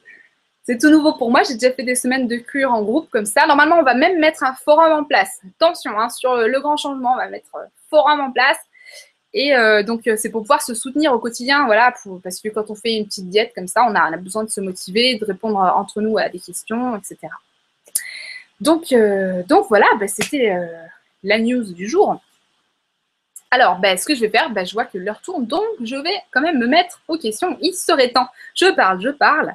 [0.65, 1.43] C'est tout nouveau pour moi.
[1.47, 3.47] J'ai déjà fait des semaines de cure en groupe comme ça.
[3.47, 5.41] Normalement, on va même mettre un forum en place.
[5.61, 7.57] Attention, hein, sur le grand changement, on va mettre
[7.89, 8.59] forum en place.
[9.39, 9.53] Et
[9.85, 13.05] donc, c'est pour pouvoir se soutenir au quotidien, voilà, parce que quand on fait une
[13.05, 16.31] petite diète comme ça, on a, besoin de se motiver, de répondre entre nous à
[16.31, 17.29] des questions, etc.
[18.61, 20.67] Donc, euh, donc voilà, bah, c'était euh,
[21.23, 22.21] la news du jour.
[23.51, 25.97] Alors, bah, ce que je vais faire, bah, je vois que l'heure tourne, donc je
[25.97, 27.57] vais quand même me mettre aux questions.
[27.61, 28.29] Il serait temps.
[28.55, 29.55] Je parle, je parle.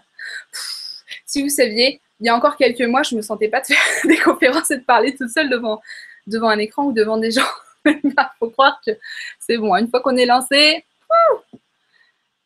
[1.25, 3.67] si vous saviez, il y a encore quelques mois, je ne me sentais pas de
[3.67, 5.81] faire des conférences et de parler toute seule devant,
[6.27, 7.41] devant un écran ou devant des gens.
[7.85, 8.91] Il faut croire que
[9.39, 9.75] c'est bon.
[9.75, 10.85] Une fois qu'on est lancé.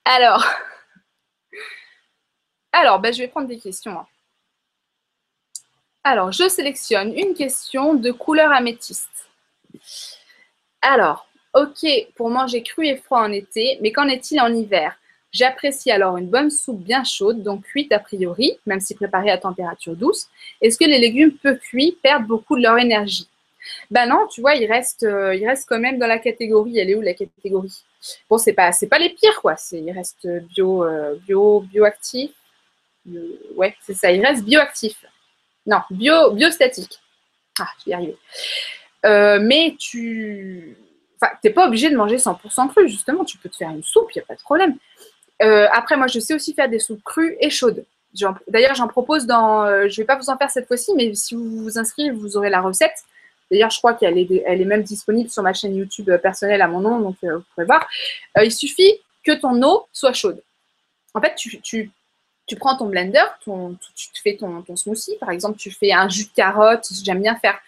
[0.05, 0.45] Alors,
[2.71, 3.99] alors je vais prendre des questions.
[3.99, 4.07] Hein.
[6.03, 9.29] Alors, je sélectionne une question de couleur améthyste.
[10.81, 14.99] Alors, Ok pour manger cru et froid en été, mais qu'en est-il en hiver?
[15.31, 19.37] J'apprécie alors une bonne soupe bien chaude, donc cuite a priori, même si préparée à
[19.37, 20.27] température douce.
[20.61, 23.29] Est-ce que les légumes peu cuits perdent beaucoup de leur énergie?
[23.91, 26.77] Ben non, tu vois, euh, ils restent quand même dans la catégorie.
[26.79, 27.83] Elle est où la catégorie?
[28.29, 29.55] Bon, c'est pas, c'est pas les pires, quoi.
[29.55, 32.31] C'est, ils restent bio, euh, bio, bioactifs.
[33.55, 34.11] ouais, c'est ça.
[34.11, 35.05] Ils restent bioactifs.
[35.65, 36.99] Non, bio, biostatique.
[37.59, 38.15] Ah, je vais y.
[39.05, 40.77] Euh, mais tu
[41.21, 43.23] Enfin, n'es pas obligé de manger 100% cru, justement.
[43.23, 44.75] Tu peux te faire une soupe, il n'y a pas de problème.
[45.39, 47.85] Après, moi, je sais aussi faire des soupes crues et chaudes.
[48.47, 49.65] D'ailleurs, j'en propose dans.
[49.67, 52.35] Je ne vais pas vous en faire cette fois-ci, mais si vous vous inscrivez, vous
[52.37, 53.05] aurez la recette.
[53.51, 56.99] D'ailleurs, je crois qu'elle est, même disponible sur ma chaîne YouTube personnelle à mon nom,
[56.99, 57.87] donc vous pourrez voir.
[58.41, 60.41] il suffit que ton eau soit chaude.
[61.13, 61.91] En fait, tu,
[62.59, 63.51] prends ton blender, tu,
[64.23, 65.17] fais ton, smoothie.
[65.19, 66.87] Par exemple, tu fais un jus de carotte.
[67.03, 67.59] J'aime bien faire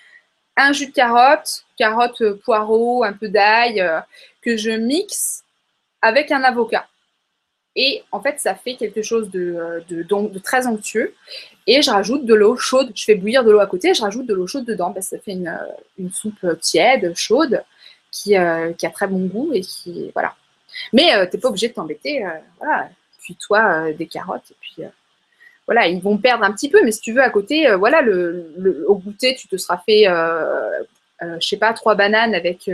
[0.57, 3.99] un jus de carotte, carotte, euh, poireau, un peu d'ail, euh,
[4.41, 5.43] que je mixe
[6.01, 6.87] avec un avocat.
[7.77, 11.13] Et en fait, ça fait quelque chose de, euh, de, très onctueux.
[11.65, 12.91] Et je rajoute de l'eau chaude.
[12.93, 14.91] Je fais bouillir de l'eau à côté je rajoute de l'eau chaude dedans.
[14.91, 17.63] Parce que ça fait une, soupe tiède, chaude,
[18.11, 19.51] qui, a très bon goût.
[19.53, 20.35] et qui Voilà.
[20.91, 22.25] Mais tu n'es pas obligé de t'embêter.
[22.59, 22.89] voilà.
[23.21, 24.83] Cuis-toi des carottes et puis
[25.67, 28.01] voilà, ils vont perdre un petit peu, mais si tu veux à côté, euh, voilà,
[28.87, 30.83] au goûter, tu te seras fait, euh,
[31.21, 32.71] euh, sais pas, trois bananes avec,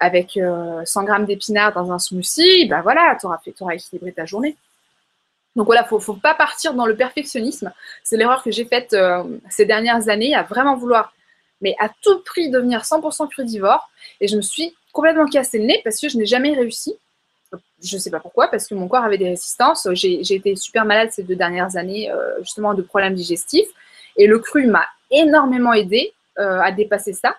[0.00, 0.38] avec
[0.84, 4.56] 100 grammes d'épinards dans un smoothie, ben voilà, tu auras, équilibré ta journée.
[5.56, 7.72] Donc voilà, il ne faut pas partir dans le perfectionnisme.
[8.04, 8.96] C'est l'erreur que j'ai faite
[9.50, 11.12] ces dernières années, à vraiment vouloir,
[11.60, 13.90] mais à tout prix, devenir 100% crudivore.
[14.20, 16.96] Et je me suis complètement cassé le nez parce que je n'ai jamais réussi
[17.82, 19.88] je ne sais pas pourquoi, parce que mon corps avait des résistances.
[19.92, 23.68] J'ai été super malade ces deux dernières années, euh, justement, de problèmes digestifs.
[24.16, 27.36] Et le cru m'a énormément aidé euh, à dépasser ça.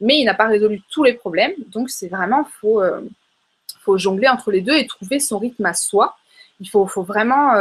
[0.00, 1.52] Mais il n'a pas résolu tous les problèmes.
[1.68, 3.00] Donc, c'est vraiment, il faut, euh,
[3.80, 6.16] faut, jongler entre les deux et trouver son rythme à soi.
[6.60, 7.54] Il faut, faut vraiment,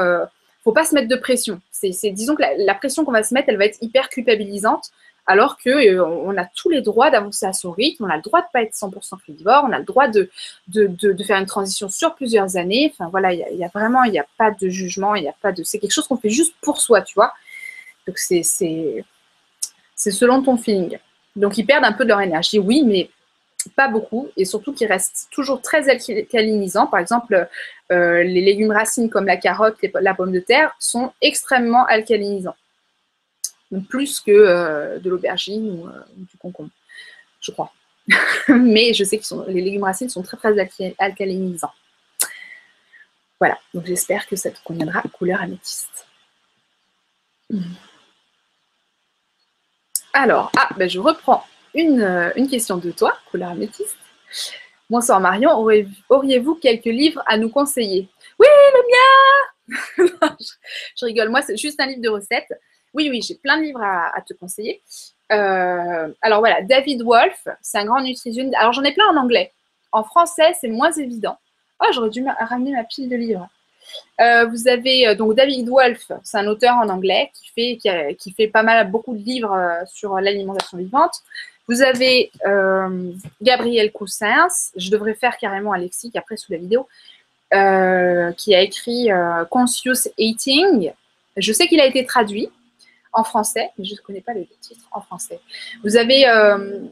[0.64, 1.62] faut pas se mettre de pression.
[1.72, 4.92] C'est, disons que la, pression qu'on va se mettre, elle va être hyper culpabilisante
[5.26, 8.22] alors qu'on euh, on a tous les droits d'avancer à son rythme, on a le
[8.24, 10.30] droit de ne pas être 100% frugivore, on a le droit de,
[10.68, 12.92] de, faire une transition sur plusieurs années.
[12.92, 15.52] Enfin voilà, il y, a vraiment, il n'y a pas de jugement, il a pas
[15.52, 15.64] de.
[15.64, 17.32] C'est quelque chose qu'on fait juste pour soi, tu vois.
[18.08, 18.42] Donc c'est
[19.96, 20.98] selon ton feeling.
[21.36, 23.10] Donc ils perdent un peu de leur énergie, oui, mais
[23.76, 26.88] pas beaucoup, et surtout qu'ils restent toujours très alcalinisants.
[26.88, 27.48] Par exemple,
[27.92, 32.56] euh, les légumes racines comme la carotte, la pomme de terre sont extrêmement alcalinisants
[33.88, 36.72] plus que euh, de l'aubergine ou, euh, du concombre,
[37.42, 37.72] je crois.
[38.48, 41.74] Mais je sais que les légumes racines sont très très alcalinisants.
[43.40, 46.08] Voilà, donc j'espère que ça te conviendra couleur améthyste.
[50.22, 53.96] Alors, ah, ben je reprends une, euh, une, question de toi, couleur améthyste.
[54.90, 55.52] Bonsoir Marion,
[56.10, 58.10] auriez-vous quelques livres à nous conseiller?
[58.38, 60.28] Oui, le mien
[61.00, 62.52] je rigole, moi c'est juste un livre de recettes.
[62.94, 64.82] Oui, oui, j'ai plein de livres à, te conseiller.
[65.32, 68.58] Euh, alors voilà, David Wolf, c'est un grand nutritionniste.
[68.60, 69.54] Alors j'en ai plein en anglais.
[69.94, 71.38] En français, c'est moins évident.
[71.82, 73.48] Oh, j'aurais dû ramener ma pile de livres.
[74.20, 78.32] Euh, vous avez euh, donc David Wolf, c'est un auteur en anglais qui fait, qui,
[78.32, 79.58] fait pas mal, beaucoup de livres
[79.92, 81.22] sur l'alimentation vivante.
[81.68, 82.32] Vous avez
[83.42, 86.88] Gabriel Coussins, je devrais faire carrément un lexique après sous la vidéo,
[87.52, 89.10] qui a écrit
[89.52, 90.92] Conscious Eating.
[91.38, 92.50] Je sais qu'il a été traduit
[93.14, 95.40] en français, mais je ne connais pas le titre en français.
[95.84, 96.90] Vous avez euh, euh,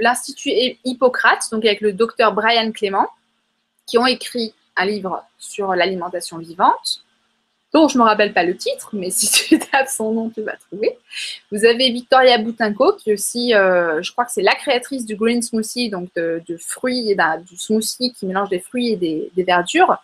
[0.00, 0.50] l'Institut
[0.84, 3.08] Hippocrate, donc avec le docteur Brian Clément,
[3.86, 7.04] qui ont écrit un livre sur l'alimentation vivante,
[7.72, 10.42] dont je ne me rappelle pas le titre, mais si tu tapes son nom, tu
[10.42, 10.98] vas trouver.
[11.50, 15.16] Vous avez Victoria Boutinko, qui est aussi, euh, je crois que c'est la créatrice du
[15.16, 17.16] green smoothie, donc de, fruits, et
[17.48, 19.96] du smoothie qui mélange des fruits et des, verdures.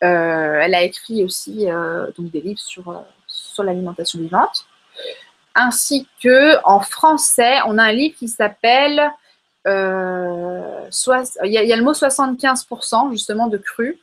[0.00, 1.66] elle a écrit aussi
[2.16, 4.66] donc des livres sur, sur l'alimentation vivante
[5.54, 9.10] ainsi que en français, on a un livre qui s'appelle
[9.66, 10.88] euh,
[11.44, 13.98] il, y a, le mot 75% justement de cru.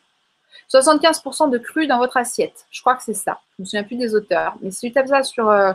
[0.72, 2.66] 75% de cru dans votre assiette.
[2.72, 3.39] Je crois que c'est ça.
[3.51, 4.55] Je ne me souviens plus des auteurs.
[4.62, 5.72] Mais si tu tapes ça sur, euh,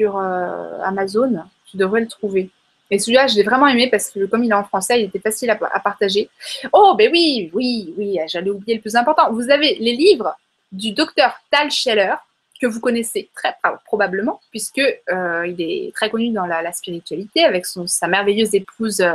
[0.00, 2.50] euh, Amazon, tu devrais le trouver.
[2.90, 5.20] Et celui-là, je l'ai vraiment aimé parce que comme il est en français, il était
[5.20, 6.28] facile à partager.
[6.72, 9.32] Oh, ben oui, oui, oui, j'allais oublier le plus important.
[9.32, 10.36] Vous avez les livres
[10.72, 12.14] du docteur Tal Scheller,
[12.62, 17.66] que vous connaissez très probablement, puisque euh, il est très connu dans la, spiritualité avec
[17.66, 19.14] sa merveilleuse épouse euh,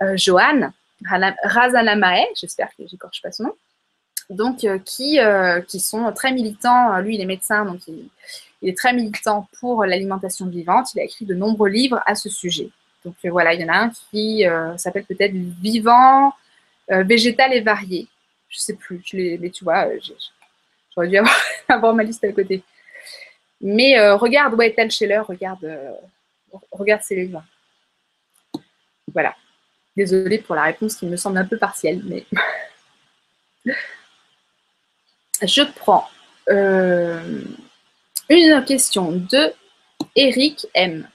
[0.00, 0.72] euh Joanne
[1.04, 3.54] Razanamae, j'espère que j'écorche pas son nom,
[4.30, 5.18] donc euh, qui,
[5.68, 6.98] qui sont très militants.
[7.00, 8.08] Lui, il est médecin, donc il,
[8.62, 10.94] est très militant pour l'alimentation vivante.
[10.94, 12.70] Il a écrit de nombreux livres à ce sujet.
[13.04, 14.44] Donc voilà, il y en a un qui
[14.76, 16.32] s'appelle peut-être vivant,
[16.88, 18.06] végétal et varié.
[18.48, 19.88] Je sais plus, je mais tu vois,
[20.94, 21.18] j'aurais dû
[21.68, 22.62] avoir, ma liste à côté.
[23.60, 25.66] Mais regarde ouais, Tal Scheller, regarde,
[26.72, 27.44] regarde ces livres.
[29.12, 29.34] Voilà.
[29.96, 32.24] Désolée pour la réponse qui me semble un peu partielle, mais
[35.42, 36.08] je prends
[36.48, 37.42] euh,
[38.30, 39.52] une question de
[40.16, 41.08] Eric M.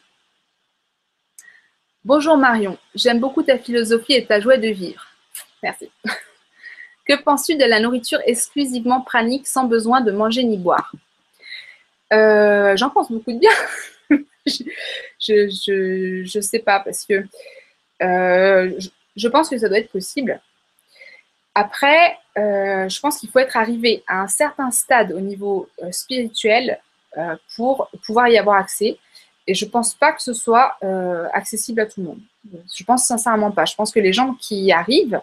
[2.05, 5.07] Bonjour Marion, j'aime beaucoup ta philosophie et ta joie de vivre.
[5.63, 5.89] Merci.
[7.07, 10.91] Que penses-tu de la nourriture exclusivement pranique sans besoin de manger ni boire?
[12.11, 13.51] Euh, J'en pense beaucoup de bien.
[14.45, 17.25] je ne sais pas parce que
[18.03, 18.79] euh,
[19.15, 20.41] je, pense que ça doit être possible.
[21.55, 26.79] Après, euh, je pense qu'il faut être arrivé à un certain stade au niveau spirituel
[27.55, 28.99] pour pouvoir y avoir accès.
[29.47, 30.77] Et je ne pense pas que ce soit
[31.33, 32.19] accessible à tout le monde.
[32.75, 33.63] Je pense sincèrement pas.
[33.63, 35.21] Je pense que les gens qui y arrivent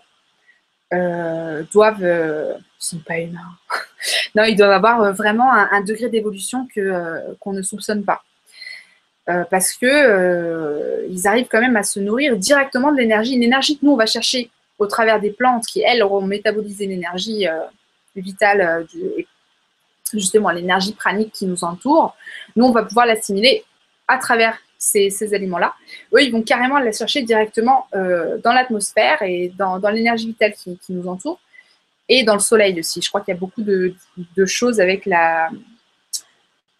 [1.73, 3.41] doivent, ne sont pas humains.
[4.35, 8.23] non, ils doivent avoir vraiment un, degré d'évolution que qu'on ne soupçonne pas.
[9.31, 13.43] Euh, parce que euh, ils arrivent quand même à se nourrir directement de l'énergie, une
[13.43, 17.49] énergie que nous on va chercher au travers des plantes qui elles auront métabolisé l'énergie
[17.49, 17.61] euh,
[18.17, 18.87] vitale,
[20.13, 22.15] justement l'énergie pranique qui nous entoure.
[22.55, 23.65] Nous on va pouvoir l'assimiler
[24.09, 25.75] à travers ces, aliments-là.
[26.13, 31.09] Eux, ils vont carrément la chercher directement dans l'atmosphère et dans, l'énergie vitale qui, nous
[31.09, 31.41] entoure
[32.09, 33.01] et dans le soleil aussi.
[33.03, 35.51] Je crois qu'il y a beaucoup de choses avec la,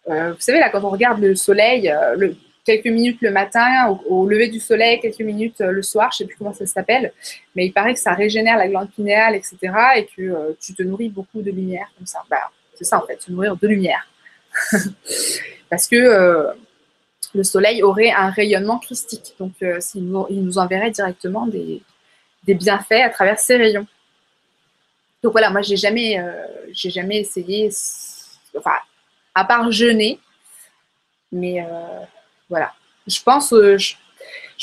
[0.09, 2.33] euh, vous savez, là, quand on regarde le soleil, euh,
[2.63, 6.27] quelques minutes le matin, au, lever du soleil, quelques minutes euh, le soir, je ne
[6.27, 7.11] sais plus comment ça s'appelle,
[7.55, 9.57] mais il paraît que ça régénère la glande pinéale, etc.,
[9.97, 12.23] et que tu te nourris beaucoup de lumière, comme ça.
[12.29, 14.07] Bah, c'est ça, en fait, se nourrir de lumière.
[15.69, 16.47] Parce que
[17.35, 21.83] le soleil aurait un rayonnement christique, donc il nous, enverrait directement des,
[22.47, 23.85] bienfaits à travers ces rayons.
[25.21, 26.17] Donc voilà, moi, j'ai jamais,
[26.71, 27.69] j'ai jamais essayé,
[28.57, 28.75] enfin,
[29.35, 30.19] à part jeûner.
[31.31, 31.99] Mais euh,
[32.49, 32.73] voilà.
[33.05, 33.95] Je pense, euh, je,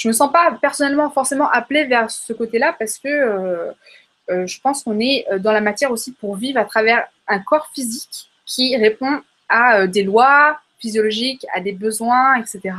[0.05, 4.83] ne me sens pas personnellement forcément appelée vers ce côté-là parce que euh, je pense
[4.83, 9.21] qu'on est dans la matière aussi pour vivre à travers un corps physique qui répond
[9.49, 12.75] à des lois physiologiques, à des besoins, etc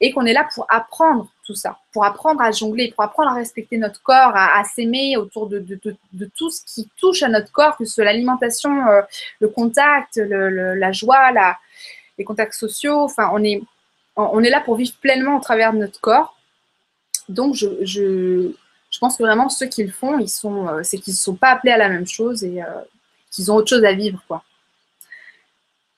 [0.00, 3.34] et qu'on est là pour apprendre tout ça, pour apprendre à jongler, pour apprendre à
[3.34, 5.60] respecter notre corps, à, s'aimer autour de,
[6.34, 9.02] tout ce qui touche à notre corps, que ce soit l'alimentation, euh,
[9.40, 11.32] le contact, la joie,
[12.16, 13.08] les contacts sociaux.
[13.18, 16.38] On est, là pour vivre pleinement au travers de notre corps.
[17.28, 18.52] Donc, je,
[18.98, 21.78] pense que vraiment ceux qui le font, euh, c'est qu'ils ne sont pas appelés à
[21.78, 22.66] la même chose et euh,
[23.30, 24.42] qu'ils ont autre chose à vivre, quoi.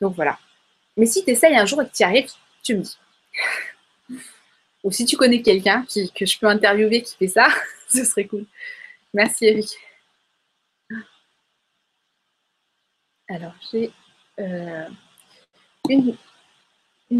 [0.01, 0.39] Donc voilà.
[0.97, 2.31] Mais si tu essayes un jour et que tu y arrives,
[2.63, 2.97] tu me dis.
[4.85, 7.49] Ou si tu connais quelqu'un que je peux interviewer qui fait ça,
[7.89, 8.45] ce serait cool.
[9.15, 9.69] Merci Eric.
[13.29, 13.91] Alors, j'ai
[14.41, 14.87] euh,
[15.89, 16.17] une,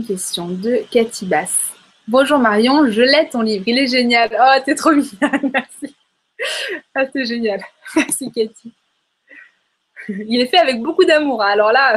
[0.07, 1.73] question de Cathy Bass.
[2.09, 4.37] Bonjour Marion, je l'ai ton livre, il est génial.
[4.39, 5.95] Oh, t'es trop mignonne, merci.
[6.95, 7.63] Ah, c'est génial.
[7.95, 8.73] Merci Cathy.
[10.09, 11.41] Il est fait avec beaucoup d'amour.
[11.41, 11.51] Hein.
[11.51, 11.97] Alors là,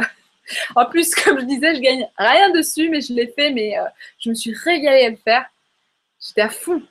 [0.74, 3.84] en plus, comme je disais, je gagne rien dessus, mais je l'ai fait, mais euh,
[4.18, 5.46] je me suis régalée à le faire.
[6.20, 6.82] J'étais à fond.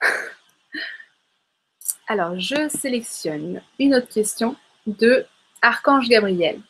[2.08, 4.56] Alors, je sélectionne une autre question
[4.86, 5.26] de
[5.60, 6.60] Archange Gabriel.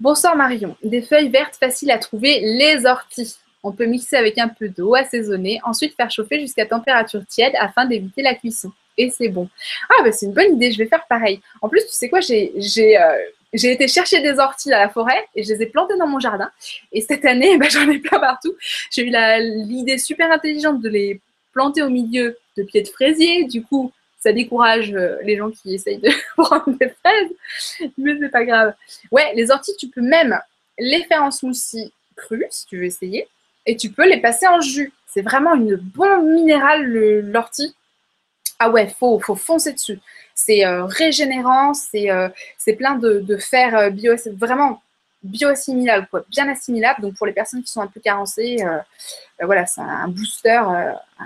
[0.00, 0.76] Bonsoir Marion.
[0.82, 3.36] Des feuilles vertes faciles à trouver, les orties.
[3.62, 7.86] On peut mixer avec un peu d'eau assaisonnée, ensuite faire chauffer jusqu'à température tiède afin
[7.86, 8.70] d'éviter la cuisson.
[8.98, 9.48] Et c'est bon.
[9.88, 11.40] Ah, bah c'est une bonne idée, je vais faire pareil.
[11.62, 12.52] En plus, tu sais quoi, j'ai
[13.00, 13.16] euh,
[13.54, 16.18] j'ai été chercher des orties à la forêt et je les ai plantées dans mon
[16.18, 16.50] jardin.
[16.92, 18.54] Et cette année, bah, j'en ai plein partout.
[18.90, 19.12] J'ai eu
[19.66, 21.20] l'idée super intelligente de les
[21.52, 23.44] planter au milieu de pieds de fraisier.
[23.44, 27.90] Du coup, ça décourage euh, les gens qui essayent de prendre des fraises.
[27.96, 28.74] Mais c'est pas grave.
[29.10, 30.38] Ouais, les orties, tu peux même
[30.78, 33.28] les faire en smoothie cru, si tu veux essayer.
[33.66, 34.92] Et tu peux les passer en jus.
[35.06, 37.74] C'est vraiment une bombe minérale, l'ortie.
[38.58, 40.00] Ah ouais, faut, faut foncer dessus
[40.34, 42.28] c'est euh, régénérant, c'est euh,
[42.76, 44.82] plein de, fer euh, bio, vraiment
[45.22, 47.02] bioassimilable, quoi, bien assimilable.
[47.02, 48.58] Donc pour les personnes qui sont un peu carencées,
[49.40, 50.62] voilà, c'est un booster,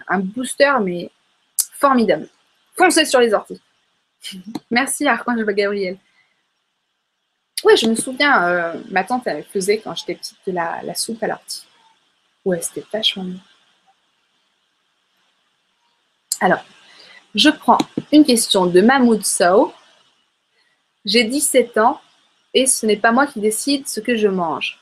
[0.06, 1.10] un booster, mais
[1.72, 2.28] formidable.
[2.76, 3.60] Foncez sur les orties.
[4.70, 5.98] Merci Archange Gabriel.
[7.64, 11.20] Ouais, je me souviens, ma tante elle faisait quand j'étais petite de la, la soupe
[11.24, 11.66] à l'ortie.
[12.44, 13.40] Ouais, c'était vachement bien.
[16.40, 16.64] Alors,
[17.34, 17.78] je prends
[18.12, 19.72] une question de Mahmoud Sow.
[21.04, 22.00] J'ai 17 ans
[22.54, 24.78] et ce n'est pas moi qui décide ce que je mange.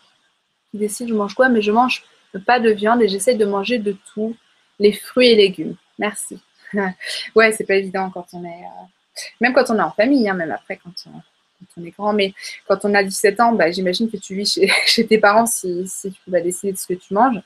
[0.70, 2.04] Qui décide je mange quoi, mais je mange
[2.46, 4.36] pas de viande et j'essaie de manger de tout.
[4.78, 5.74] Les fruits et légumes.
[5.98, 6.38] Merci.
[7.34, 8.48] ouais, c'est pas évident quand on est.
[8.48, 12.12] Euh, même quand on est en famille, hein, même après, quand on, est grand.
[12.12, 12.34] Mais
[12.68, 16.30] quand on a 17 ans, bah, j'imagine que tu vis chez, tes parents si, tu
[16.30, 17.40] vas décider de ce que tu manges.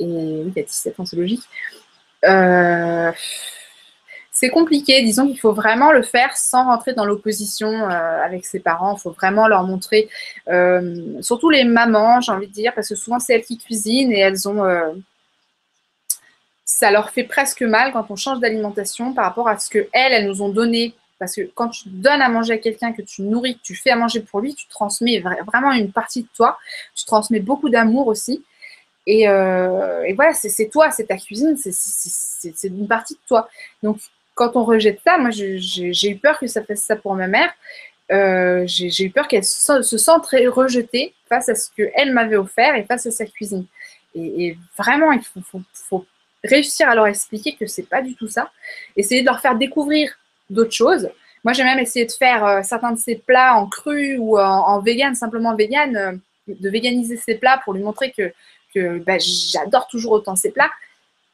[0.00, 1.44] Et oui, à 17 ans, c'est logique.
[2.24, 3.12] Euh,
[4.38, 5.02] c'est compliqué.
[5.02, 8.94] Disons qu'il faut vraiment le faire sans rentrer dans l'opposition euh, avec ses parents.
[8.96, 10.08] Il faut vraiment leur montrer,
[10.48, 14.12] euh, surtout les mamans, j'ai envie de dire, parce que souvent c'est elles qui cuisinent
[14.12, 14.64] et elles ont.
[14.64, 14.92] Euh,
[16.64, 20.12] ça leur fait presque mal quand on change d'alimentation par rapport à ce que elles,
[20.12, 20.94] elles nous ont donné.
[21.18, 23.90] Parce que quand tu donnes à manger à quelqu'un, que tu nourris, que tu fais
[23.90, 26.58] à manger pour lui, tu transmets vraiment une partie de toi.
[26.94, 28.44] Tu transmets beaucoup d'amour aussi.
[29.06, 33.48] Et, et voilà, c'est toi, c'est ta cuisine, c'est une partie de toi.
[33.82, 33.98] Donc,
[34.38, 37.52] quand on rejette ça, moi j'ai eu peur que ça fasse ça pour ma mère.
[38.12, 42.84] Euh, j'ai eu peur qu'elle se, sente rejetée face à ce qu'elle m'avait offert et
[42.84, 43.66] face à sa cuisine.
[44.14, 46.06] Et, vraiment, il faut,
[46.44, 48.52] réussir à leur expliquer que c'est pas du tout ça.
[48.96, 50.12] Essayer de leur faire découvrir
[50.48, 51.10] d'autres choses.
[51.42, 54.80] Moi, j'ai même essayé de faire euh, certains de ces plats en cru ou en,
[54.80, 56.12] vegan, simplement vegan, euh,
[56.46, 58.32] de véganiser ces plats pour lui montrer que,
[58.72, 60.70] que bah, j'adore toujours autant ces plats.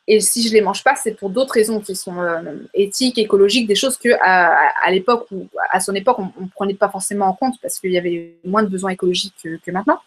[0.07, 3.67] Et si je les mange pas, c'est pour d'autres raisons qui sont euh, éthiques, écologiques,
[3.67, 5.27] des choses que à, l'époque
[5.71, 8.63] à son époque on, ne prenait pas forcément en compte parce qu'il y avait moins
[8.63, 10.01] de besoins écologiques que, maintenant.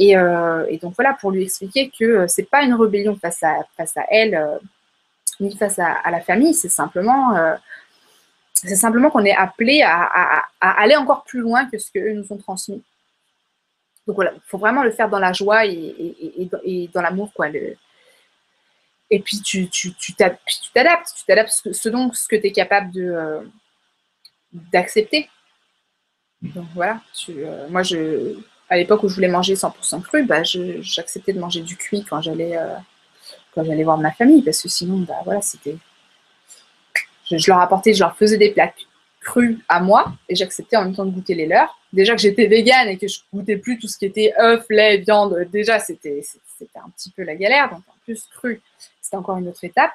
[0.00, 3.58] Euh, et, donc voilà pour lui expliquer que euh, c'est pas une rébellion face à
[3.76, 4.58] face à elle
[5.38, 7.34] ni face à, la famille, c'est simplement
[8.52, 12.36] c'est simplement qu'on est appelé à, aller encore plus loin que ce qu'eux nous ont
[12.36, 12.82] transmis.
[14.06, 17.46] Donc voilà, il faut vraiment le faire dans la joie et, dans l'amour quoi.
[19.10, 19.68] Et puis tu
[20.16, 23.40] t'adaptes, tu t'adaptes, tu t'adaptes ce, dont ce que tu es capable de euh,
[24.52, 25.28] d'accepter.
[26.42, 28.36] Donc voilà, euh, moi je
[28.68, 32.22] à l'époque où je voulais manger 100% cru, bah, j'acceptais de manger du cuit quand
[32.22, 32.76] j'allais euh,
[33.52, 35.76] quand j'allais voir ma famille parce que sinon bah voilà, c'était
[37.30, 38.72] je, leur apportais, je leur faisais des plats
[39.20, 41.78] crus à moi et j'acceptais en même temps de goûter les leurs.
[41.92, 44.98] Déjà que j'étais végane et que je goûtais plus tout ce qui était œufs, lait,
[44.98, 46.24] viande, déjà c'était
[46.58, 47.76] c'était un petit peu la galère.
[48.30, 48.62] Cru,
[49.00, 49.92] c'est encore une autre étape.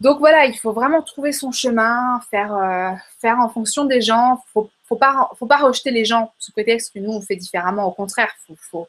[0.00, 4.42] Donc voilà, il faut vraiment trouver son chemin, faire, euh, faire en fonction des gens.
[4.52, 7.86] Faut, pas, faut pas rejeter les gens sous prétexte que nous, on fait différemment.
[7.86, 8.30] Au contraire,
[8.70, 8.88] faut,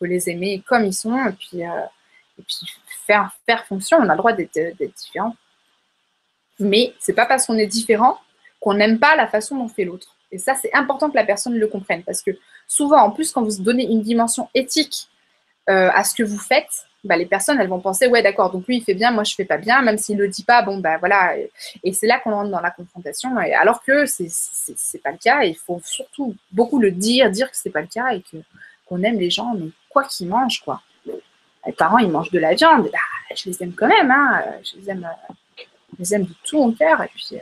[0.00, 1.84] les aimer comme ils sont et puis, euh,
[2.38, 2.56] et puis
[3.06, 3.98] faire, faire fonction.
[3.98, 5.36] On a le droit d'être différent.
[6.58, 8.18] Mais c'est pas parce qu'on est différent
[8.60, 10.16] qu'on n'aime pas la façon dont fait l'autre.
[10.32, 12.32] Et ça, c'est important que la personne le comprenne parce que
[12.66, 15.08] souvent, en plus, quand vous donnez une dimension éthique
[15.68, 18.66] euh, à ce que vous faites, bah, les personnes, elles vont penser, ouais, d'accord, donc
[18.66, 20.78] lui, il fait bien, moi, je fais pas bien, même s'il le dit pas, bon,
[20.78, 21.36] bah voilà.
[21.84, 23.36] Et c'est là qu'on rentre dans la confrontation.
[23.36, 27.56] alors que c'est n'est pas le cas, il faut surtout beaucoup le dire, dire que
[27.56, 28.22] c'est pas le cas et
[28.86, 30.82] qu'on aime les gens, mais quoi qu'ils mangent, quoi.
[31.66, 32.98] Les parents, ils mangent de la viande, bah,
[33.36, 35.08] je les aime quand même, hein, je les aime,
[35.58, 37.38] je les aime de tout mon cœur, et puis, euh,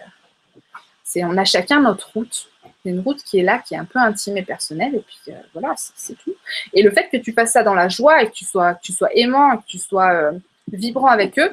[1.08, 2.50] c'est, on a chacun notre route
[2.88, 5.40] une route qui est là, qui est un peu intime et personnelle, et puis euh,
[5.52, 6.34] voilà, c'est tout.
[6.72, 8.92] Et le fait que tu fasses ça dans la joie et que tu sois, tu
[8.92, 10.32] sois aimant, que tu sois euh,
[10.72, 11.52] vibrant avec eux,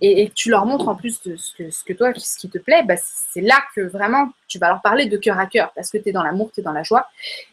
[0.00, 2.58] et, que tu leur montres en plus ce, que, ce que toi, ce qui te
[2.58, 5.90] plaît, bah, c'est là que vraiment tu vas leur parler de cœur à cœur, parce
[5.90, 7.08] que tu es dans l'amour, tu es dans la joie.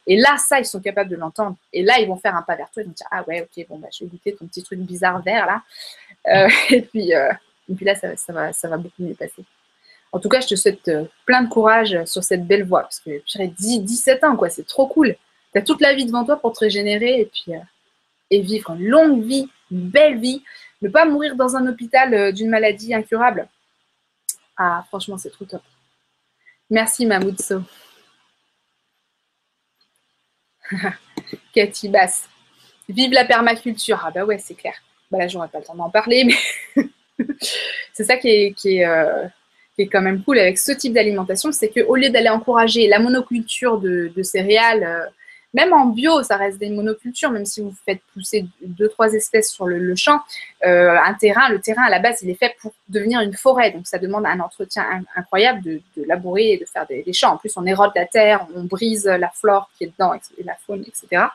[0.07, 1.55] Et là, ça, ils sont capables de l'entendre.
[1.73, 3.65] Et là, ils vont faire un pas vers toi, ils vont dire Ah ouais, ok,
[3.69, 5.61] bon, bah, je vais goûter ton petit truc bizarre vert là.
[6.27, 9.45] Euh, et, puis, et puis là, ça, ça, va, ça va beaucoup mieux passer.
[10.13, 12.99] En tout cas, je te souhaite euh, plein de courage sur cette belle voie, parce
[12.99, 15.15] que j'ai 17 ans, quoi, c'est trop cool.
[15.51, 17.59] Tu as toute la vie devant toi pour te régénérer et puis euh,
[18.29, 20.43] et vivre une longue vie, une belle vie.
[20.83, 23.47] Ne pas mourir dans un hôpital euh, d'une maladie incurable.
[24.55, 25.63] Ah, franchement, c'est trop top.
[26.69, 27.63] Merci, Mamoudso.
[31.55, 32.29] Cathy Bass.
[32.87, 34.03] Vive la permaculture.
[34.05, 34.75] Ah bah ouais, c'est clair.
[35.09, 36.85] Bah là, j'aurais pas le temps d'en parler, mais
[37.93, 38.85] c'est ça qui est
[39.75, 42.99] qui est quand même cool avec ce type d'alimentation, c'est qu'au lieu d'aller encourager la
[42.99, 45.05] monoculture de, céréales, euh,
[45.53, 49.51] même en bio, ça reste des monocultures, même si vous faites pousser deux, trois espèces
[49.51, 50.19] sur le, champ,
[50.65, 53.69] euh, un terrain, le terrain à la base, il est fait pour devenir une forêt.
[53.71, 57.33] Donc ça demande un entretien incroyable de, labourer et de faire des, champs.
[57.33, 60.13] En plus, on érode la terre, on brise la flore qui est dedans,
[60.43, 61.25] la faune, etc.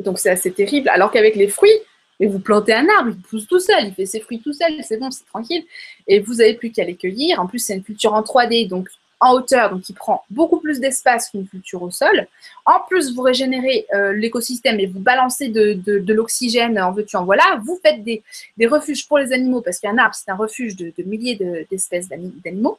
[0.00, 0.88] Donc c'est assez terrible.
[0.88, 1.78] Alors qu'avec les fruits,
[2.20, 4.72] et vous plantez un arbre, il pousse tout seul, il fait ses fruits tout seul,
[4.82, 5.64] c'est bon, c'est tranquille.
[6.06, 7.40] Et vous n'avez plus qu'à les cueillir.
[7.40, 8.88] En plus, c'est une culture en 3D, donc
[9.20, 12.26] en hauteur, donc qui prend beaucoup plus d'espace qu'une culture au sol.
[12.64, 17.60] En plus, vous régénérez euh, l'écosystème et vous balancez de, l'oxygène en veux-tu en voilà.
[17.64, 18.22] Vous faites des,
[18.66, 21.36] refuges pour les animaux, parce qu'un arbre, c'est un refuge de, milliers
[21.70, 22.78] d'espèces d'animaux.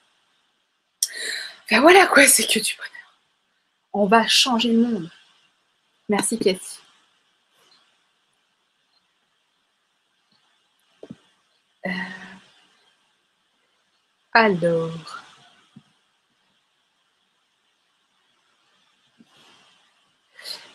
[1.66, 2.76] Enfin voilà quoi, c'est que tu
[3.94, 5.10] On va changer le monde.
[6.08, 6.78] Merci Cathy.
[14.34, 14.91] Alors.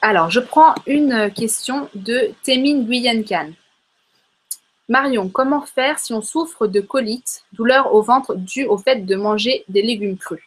[0.03, 3.53] Alors, je prends une question de Temin Guyenkan.
[4.89, 9.17] Marion, comment faire si on souffre de colite, douleur au ventre due au fait de
[9.17, 10.43] manger des légumes crus?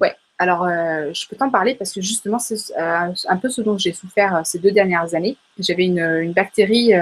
[0.00, 3.60] Ouais, alors euh, je peux t'en parler parce que justement, c'est euh, un peu ce
[3.60, 5.36] dont j'ai souffert euh, ces deux dernières années.
[5.60, 6.94] J'avais une, bactérie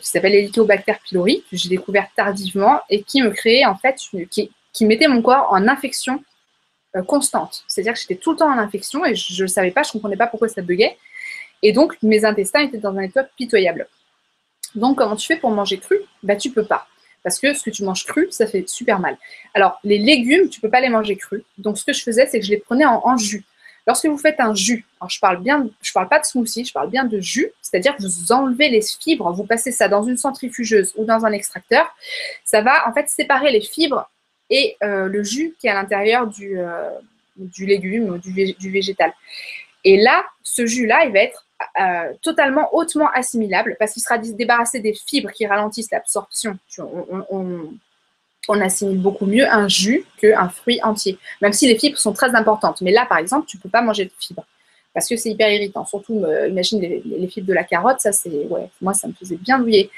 [0.00, 3.96] qui s'appelle Helicobacter pylori, que j'ai découvert tardivement et qui me créait en fait,
[4.30, 6.22] qui, qui mettait mon corps en infection
[7.06, 7.64] constante.
[7.68, 9.92] C'est-à-dire que j'étais tout le temps en infection et je ne savais pas, je ne
[9.92, 10.96] comprenais pas pourquoi ça buguait.
[11.62, 13.88] Et donc, mes intestins étaient dans un état pitoyable.
[14.74, 15.98] Donc, comment tu fais pour manger cru?
[16.22, 16.86] Bah, tu peux pas.
[17.22, 19.18] Parce que ce que tu manges cru, ça fait super mal.
[19.54, 21.42] Alors, les légumes, tu peux pas les manger crus.
[21.58, 23.44] Donc, ce que je faisais, c'est que je les prenais en, jus.
[23.86, 26.90] Lorsque vous faites un jus, je parle bien, je parle pas de smoothie, je parle
[26.90, 30.92] bien de jus, c'est-à-dire que vous enlevez les fibres, vous passez ça dans une centrifugeuse
[30.96, 31.94] ou dans un extracteur,
[32.44, 34.10] ça va en fait séparer les fibres
[34.50, 36.90] et euh, le jus qui est à l'intérieur du, euh,
[37.58, 39.12] légume du, du végétal.
[39.84, 41.46] Et là, ce jus-là, il va être
[41.80, 46.58] euh, totalement hautement assimilable parce qu'il sera débarrassé des fibres qui ralentissent l'absorption.
[46.78, 47.70] On,
[48.54, 52.80] assimile beaucoup mieux un jus qu'un fruit entier, même si les fibres sont très importantes.
[52.80, 54.44] Mais là, par exemple, tu ne peux pas manger de fibres
[54.94, 55.84] parce que c'est hyper irritant.
[55.84, 59.58] Surtout, imagine les, fibres de la carotte, ça c'est, ouais, moi ça me faisait bien
[59.58, 59.90] douiller.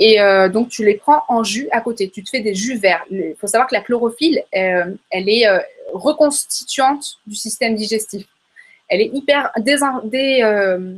[0.00, 2.10] Et euh, donc, tu les prends en jus à côté.
[2.10, 3.04] Tu te fais des jus verts.
[3.12, 5.46] Il faut savoir que la chlorophylle, euh, elle est
[5.92, 8.26] reconstituante du système digestif
[8.88, 10.94] elle est hyper euh,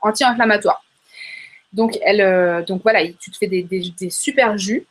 [0.00, 0.84] anti-inflammatoire.
[1.72, 4.86] Donc, elle, euh, donc voilà, tu te fais des, super jus.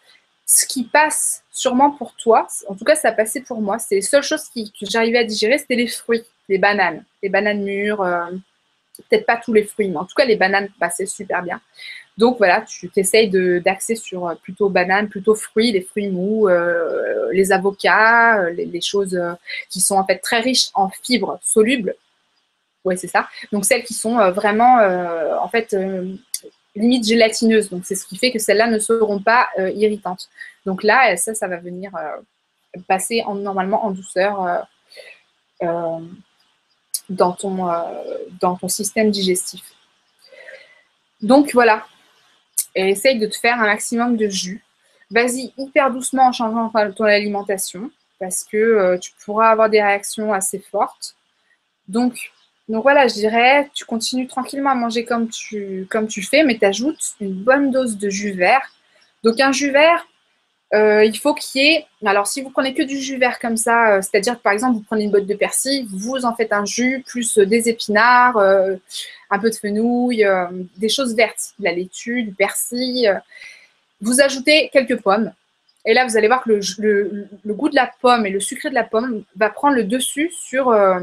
[0.53, 3.95] Ce qui passe sûrement pour toi, en tout cas ça a passé pour moi, c'est
[3.95, 8.01] les seules choses que j'arrivais à digérer, c'était les fruits, les bananes, les bananes mûres,
[8.01, 8.25] euh,
[9.09, 11.61] peut-être pas tous les fruits, mais en tout cas les bananes passaient super bien.
[12.17, 13.29] Donc voilà, tu t'essayes
[13.61, 19.17] d'axer sur euh, plutôt bananes, plutôt fruits, les fruits mous, euh, les avocats, les, choses
[19.69, 21.95] qui sont en fait très riches en fibres solubles.
[22.83, 23.29] Oui, c'est ça.
[23.53, 24.79] Donc celles qui sont vraiment
[25.41, 25.73] en fait
[26.75, 27.69] limite gélatineuses.
[27.69, 30.29] Donc c'est ce qui fait que celles-là ne seront pas irritantes.
[30.65, 31.91] Donc là, ça, ça va venir
[32.87, 34.67] passer en, normalement en douceur
[37.11, 39.63] dans, ton, système digestif.
[41.21, 41.85] Donc voilà,
[42.75, 44.63] essaye de te faire un maximum de jus.
[45.09, 50.31] Vas-y hyper doucement en changeant ton alimentation parce que euh, tu pourras avoir des réactions
[50.31, 51.15] assez fortes.
[51.87, 52.31] Donc,
[52.71, 55.87] donc voilà, je dirais, tu continues tranquillement à manger comme tu,
[56.29, 58.61] fais, mais tu ajoutes une bonne dose de jus vert.
[59.23, 60.07] Donc un jus vert,
[60.73, 61.85] euh, il faut qu'il y ait.
[62.05, 64.83] Alors, si vous prenez que du jus vert comme ça, euh, c'est-à-dire par exemple, vous
[64.83, 68.37] prenez une botte de persil, vous en faites un jus, plus des épinards,
[69.31, 70.45] un peu de fenouil, euh,
[70.77, 73.07] des choses vertes, de la laitue, du persil.
[73.07, 73.19] Euh.
[74.01, 75.31] Vous ajoutez quelques pommes.
[75.85, 78.75] Et là, vous allez voir que le, goût de la pomme et le sucré de
[78.75, 80.99] la pomme va prendre le dessus sur, euh,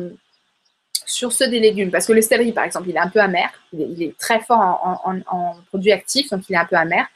[1.08, 1.90] sur ceux des légumes.
[1.90, 3.50] Parce que le céleri, par exemple, il est un peu amer.
[3.72, 7.06] Il est, très fort en, produits actifs, donc il est un peu amer.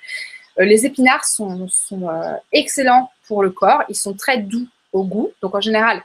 [0.58, 2.08] les épinards sont, sont
[2.52, 3.84] excellents pour le corps.
[3.88, 5.32] Ils sont très doux au goût.
[5.40, 6.02] Donc en général,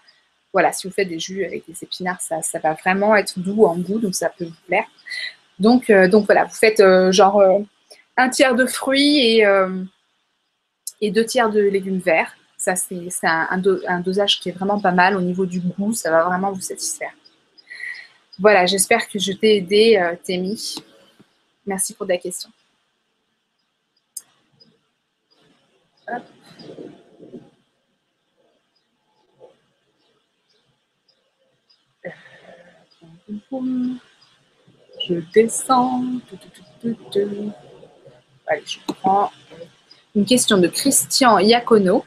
[0.53, 3.77] voilà, si vous faites des jus avec des épinards, ça, va vraiment être doux en
[3.77, 4.85] goût, donc ça peut vous plaire.
[5.59, 7.59] Donc, euh, donc voilà, vous faites euh, genre euh,
[8.15, 9.45] un tiers de fruits et,
[11.01, 12.33] et, deux tiers de légumes verts.
[12.57, 16.23] Ça, c'est un, dosage qui est vraiment pas mal au niveau du goût, ça va
[16.23, 17.11] vraiment vous satisfaire.
[18.39, 20.75] Voilà, j'espère que je t'ai aidé, Témi.
[21.65, 22.49] Merci pour ta question.
[35.07, 36.03] Je descends.
[38.45, 39.31] Allez, je prends
[40.15, 42.05] une question de Christian Iacono.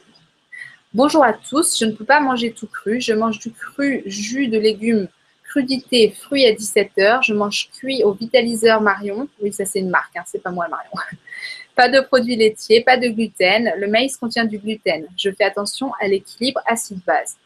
[0.95, 3.01] Bonjour à tous, je ne peux pas manger tout cru.
[3.01, 5.09] Je mange du cru, jus de légumes,
[5.51, 7.25] crudité, fruits à 17h.
[7.25, 9.29] Je mange cuit au vitaliseur Marion.
[9.43, 10.93] Oui, ça c'est une marque, hein, c'est pas moi Marion.
[11.75, 13.73] pas de produits laitiers, pas de gluten.
[13.77, 15.07] Le maïs contient du gluten.
[15.17, 17.37] Je fais attention à l'équilibre acide-base.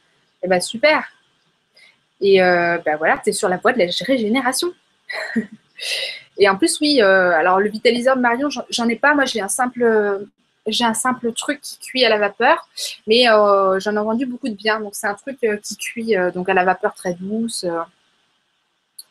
[0.42, 1.10] Eh bien super,
[2.20, 4.72] et euh, ben voilà, tu es sur la voie de la régénération.
[6.38, 9.14] et en plus, oui, euh, alors le vitaliseur Marion, j'en ai pas.
[9.14, 10.26] Moi, j'ai un simple,
[10.66, 12.68] j'ai un simple truc qui cuit à la vapeur,
[13.06, 14.80] mais euh, j'en ai vendu beaucoup de bien.
[14.80, 17.66] Donc, c'est un truc qui cuit donc à la vapeur très douce.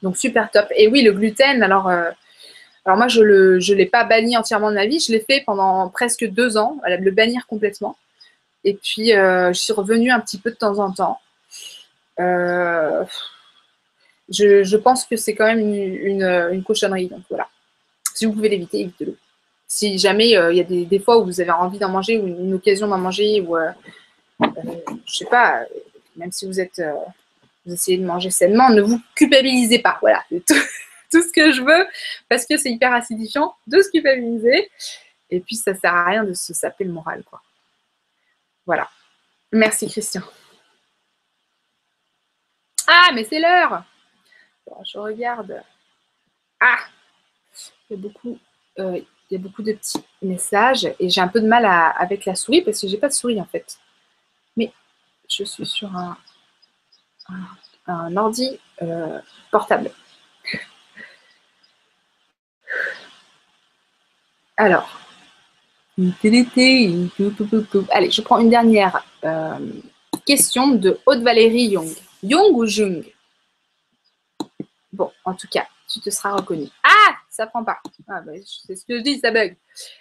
[0.02, 0.68] donc, super top.
[0.76, 1.90] Et oui, le gluten, alors.
[1.90, 5.00] alors moi, je ne je l'ai pas banni entièrement de ma vie.
[5.00, 7.98] Je l'ai fait pendant presque deux ans, le bannir complètement.
[8.64, 11.20] Et puis, je suis revenue un petit peu de temps en temps.
[12.20, 13.04] Euh,
[14.30, 17.08] je, pense que c'est quand même une, cochonnerie.
[17.08, 17.48] Donc voilà.
[18.14, 19.18] Si vous pouvez l'éviter, évitez-le.
[19.74, 22.54] Si jamais il y a des, fois où vous avez envie d'en manger ou une,
[22.54, 23.58] occasion d'en manger ou
[24.40, 25.66] je sais pas,
[26.16, 26.82] même si vous êtes
[27.66, 29.98] vous essayez de manger sainement, ne vous culpabilisez pas.
[30.02, 30.46] Voilà, c'est
[31.12, 31.88] tout, ce que je veux
[32.30, 34.70] parce que c'est hyper acidifiant de se culpabiliser.
[35.30, 37.42] Et puis, ça sert à rien de se saper le moral, quoi.
[38.66, 38.90] Voilà.
[39.52, 40.22] Merci, Christian.
[42.88, 43.84] Ah, mais c'est l'heure.
[44.86, 45.64] je regarde.
[46.60, 46.80] Ah,
[47.90, 48.38] il y a beaucoup,
[48.80, 49.02] euh,
[49.34, 51.66] il y a beaucoup de petits messages et j'ai un peu de mal
[51.98, 53.80] avec la souris parce que j'ai pas de souris en fait.
[54.56, 54.72] Mais
[55.28, 56.16] je suis sur un,
[57.88, 59.20] un, ordi euh,
[59.50, 59.90] portable.
[64.56, 64.88] Alors,
[65.98, 66.46] allez,
[68.12, 69.58] je prends une dernière euh,
[70.28, 71.90] question de Haute-Valérie Young.
[72.22, 73.04] Young ou Jung?
[74.92, 76.68] Bon, en tout cas, tu te seras reconnu.
[76.84, 76.93] Ah,
[77.34, 77.80] ça prend pas.
[78.08, 79.56] Ah, bah, c'est ce que je dis, ça bug.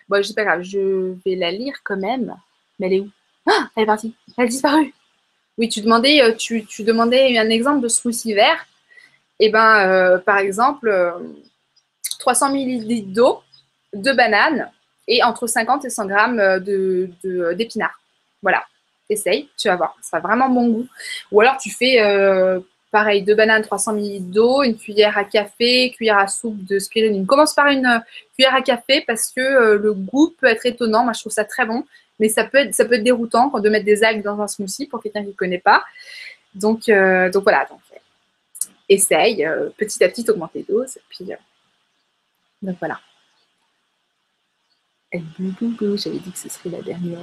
[0.09, 2.37] Bon, c'est pas grave, je vais la lire quand même.
[2.79, 3.11] Mais elle est où?
[3.47, 4.15] Ah, elle est partie.
[4.37, 4.93] Elle a disparu.
[5.59, 8.67] Oui, tu demandais, euh, tu, demandais un exemple de smoothie vert.
[9.41, 10.95] Eh ben, euh, par exemple,
[12.19, 13.43] 300 euh, ml d'eau,
[13.95, 14.71] deux bananes
[15.09, 16.61] et entre 50 et 100 grammes
[17.57, 17.91] d'épinards.
[17.91, 18.63] De, voilà,
[19.09, 20.89] essaye, tu vas voir, ça a vraiment bon goût.
[21.31, 21.99] Ou alors tu fais
[22.93, 27.27] pareil, deux bananes, 300 ml d'eau, une cuillère à café, cuillère à soupe de spiruline.
[27.27, 28.03] Commence par une
[28.35, 31.03] cuillère à café parce que le goût peut être étonnant.
[31.03, 31.85] Moi, je trouve ça très bon
[32.23, 35.29] mais ça peut être, déroutant de mettre des algues dans un smoothie pour quelqu'un qui
[35.29, 35.85] ne connaît pas.
[36.55, 37.67] Donc, euh, voilà,
[38.89, 41.37] essaye, euh, petit à petit augmenter dose, puis euh,
[42.63, 43.01] donc voilà.
[45.13, 47.19] J'avais dit que ce serait la dernière.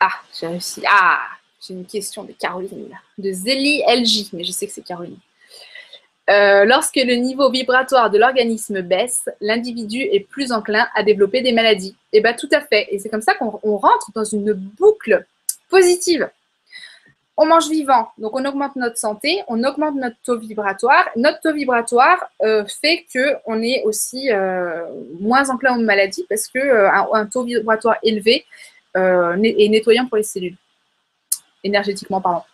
[0.00, 0.82] Ah, j'ai réussi.
[0.88, 1.20] Ah,
[1.66, 2.88] j'ai une question de Caroline,
[3.18, 5.18] de Zélie LJ, mais je sais que c'est Caroline.
[6.28, 11.52] Euh, lorsque le niveau vibratoire de l'organisme baisse, l'individu est plus enclin à développer des
[11.52, 11.94] maladies.
[12.12, 12.88] Et eh bien tout à fait.
[12.90, 15.24] Et c'est comme ça qu'on rentre dans une boucle
[15.68, 16.28] positive.
[17.36, 21.06] On mange vivant, donc on augmente notre santé, on augmente notre taux vibratoire.
[21.16, 24.86] Notre taux vibratoire euh, fait qu'on est aussi euh,
[25.20, 28.44] moins enclin aux maladies parce qu'un un taux vibratoire élevé
[28.94, 30.56] est nettoyant pour les cellules,
[31.66, 32.46] énergétiquement parlant.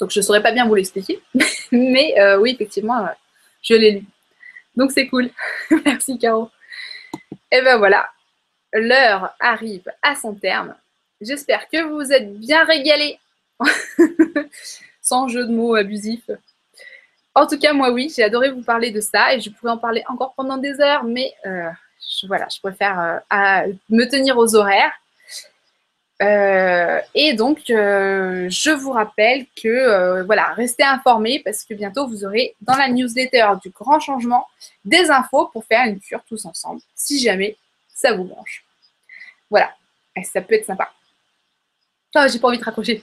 [0.00, 1.22] Donc, je ne saurais pas bien vous l'expliquer.
[1.72, 3.10] Mais euh, oui, effectivement, euh,
[3.62, 4.04] je l'ai lu.
[4.74, 5.30] Donc, c'est cool.
[5.84, 6.50] Merci, Caro.
[7.50, 8.08] Et ben voilà,
[8.72, 10.74] l'heure arrive à son terme.
[11.20, 13.18] J'espère que vous vous êtes bien régalés.
[15.00, 16.28] Sans jeu de mots abusif.
[17.34, 19.78] En tout cas, moi, oui, j'ai adoré vous parler de ça et je pourrais en
[19.78, 21.70] parler encore pendant des heures, mais euh,
[22.26, 23.20] voilà, je préfère
[23.88, 24.92] me tenir aux horaires.
[26.22, 32.08] Euh, et donc, euh, je vous rappelle que, euh, voilà, restez informés parce que bientôt,
[32.08, 34.46] vous aurez dans la newsletter du grand changement
[34.84, 37.56] des infos pour faire une cure tous ensemble, si jamais
[37.88, 38.64] ça vous branche.
[39.50, 39.74] Voilà,
[40.24, 40.90] ça peut être sympa.
[42.14, 43.02] Oh, j'ai pas envie de raccrocher.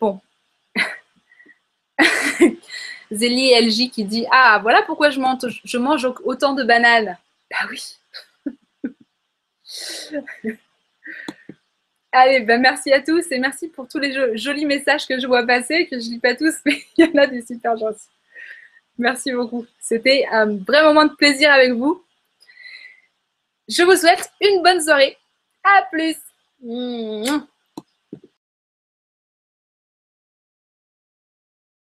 [0.00, 0.20] Bon.
[3.10, 7.18] Zélie LJ qui dit Ah, voilà pourquoi je mange autant de bananes.
[7.50, 7.98] Bah oui.
[12.12, 15.46] Allez, ben merci à tous et merci pour tous les jolis messages que je vois
[15.46, 18.08] passer, que je ne lis pas tous, mais il y en a des super gentils.
[18.98, 19.64] Merci beaucoup.
[19.80, 22.04] C'était un vrai moment de plaisir avec vous.
[23.68, 25.16] Je vous souhaite une bonne soirée.
[25.62, 26.16] À plus.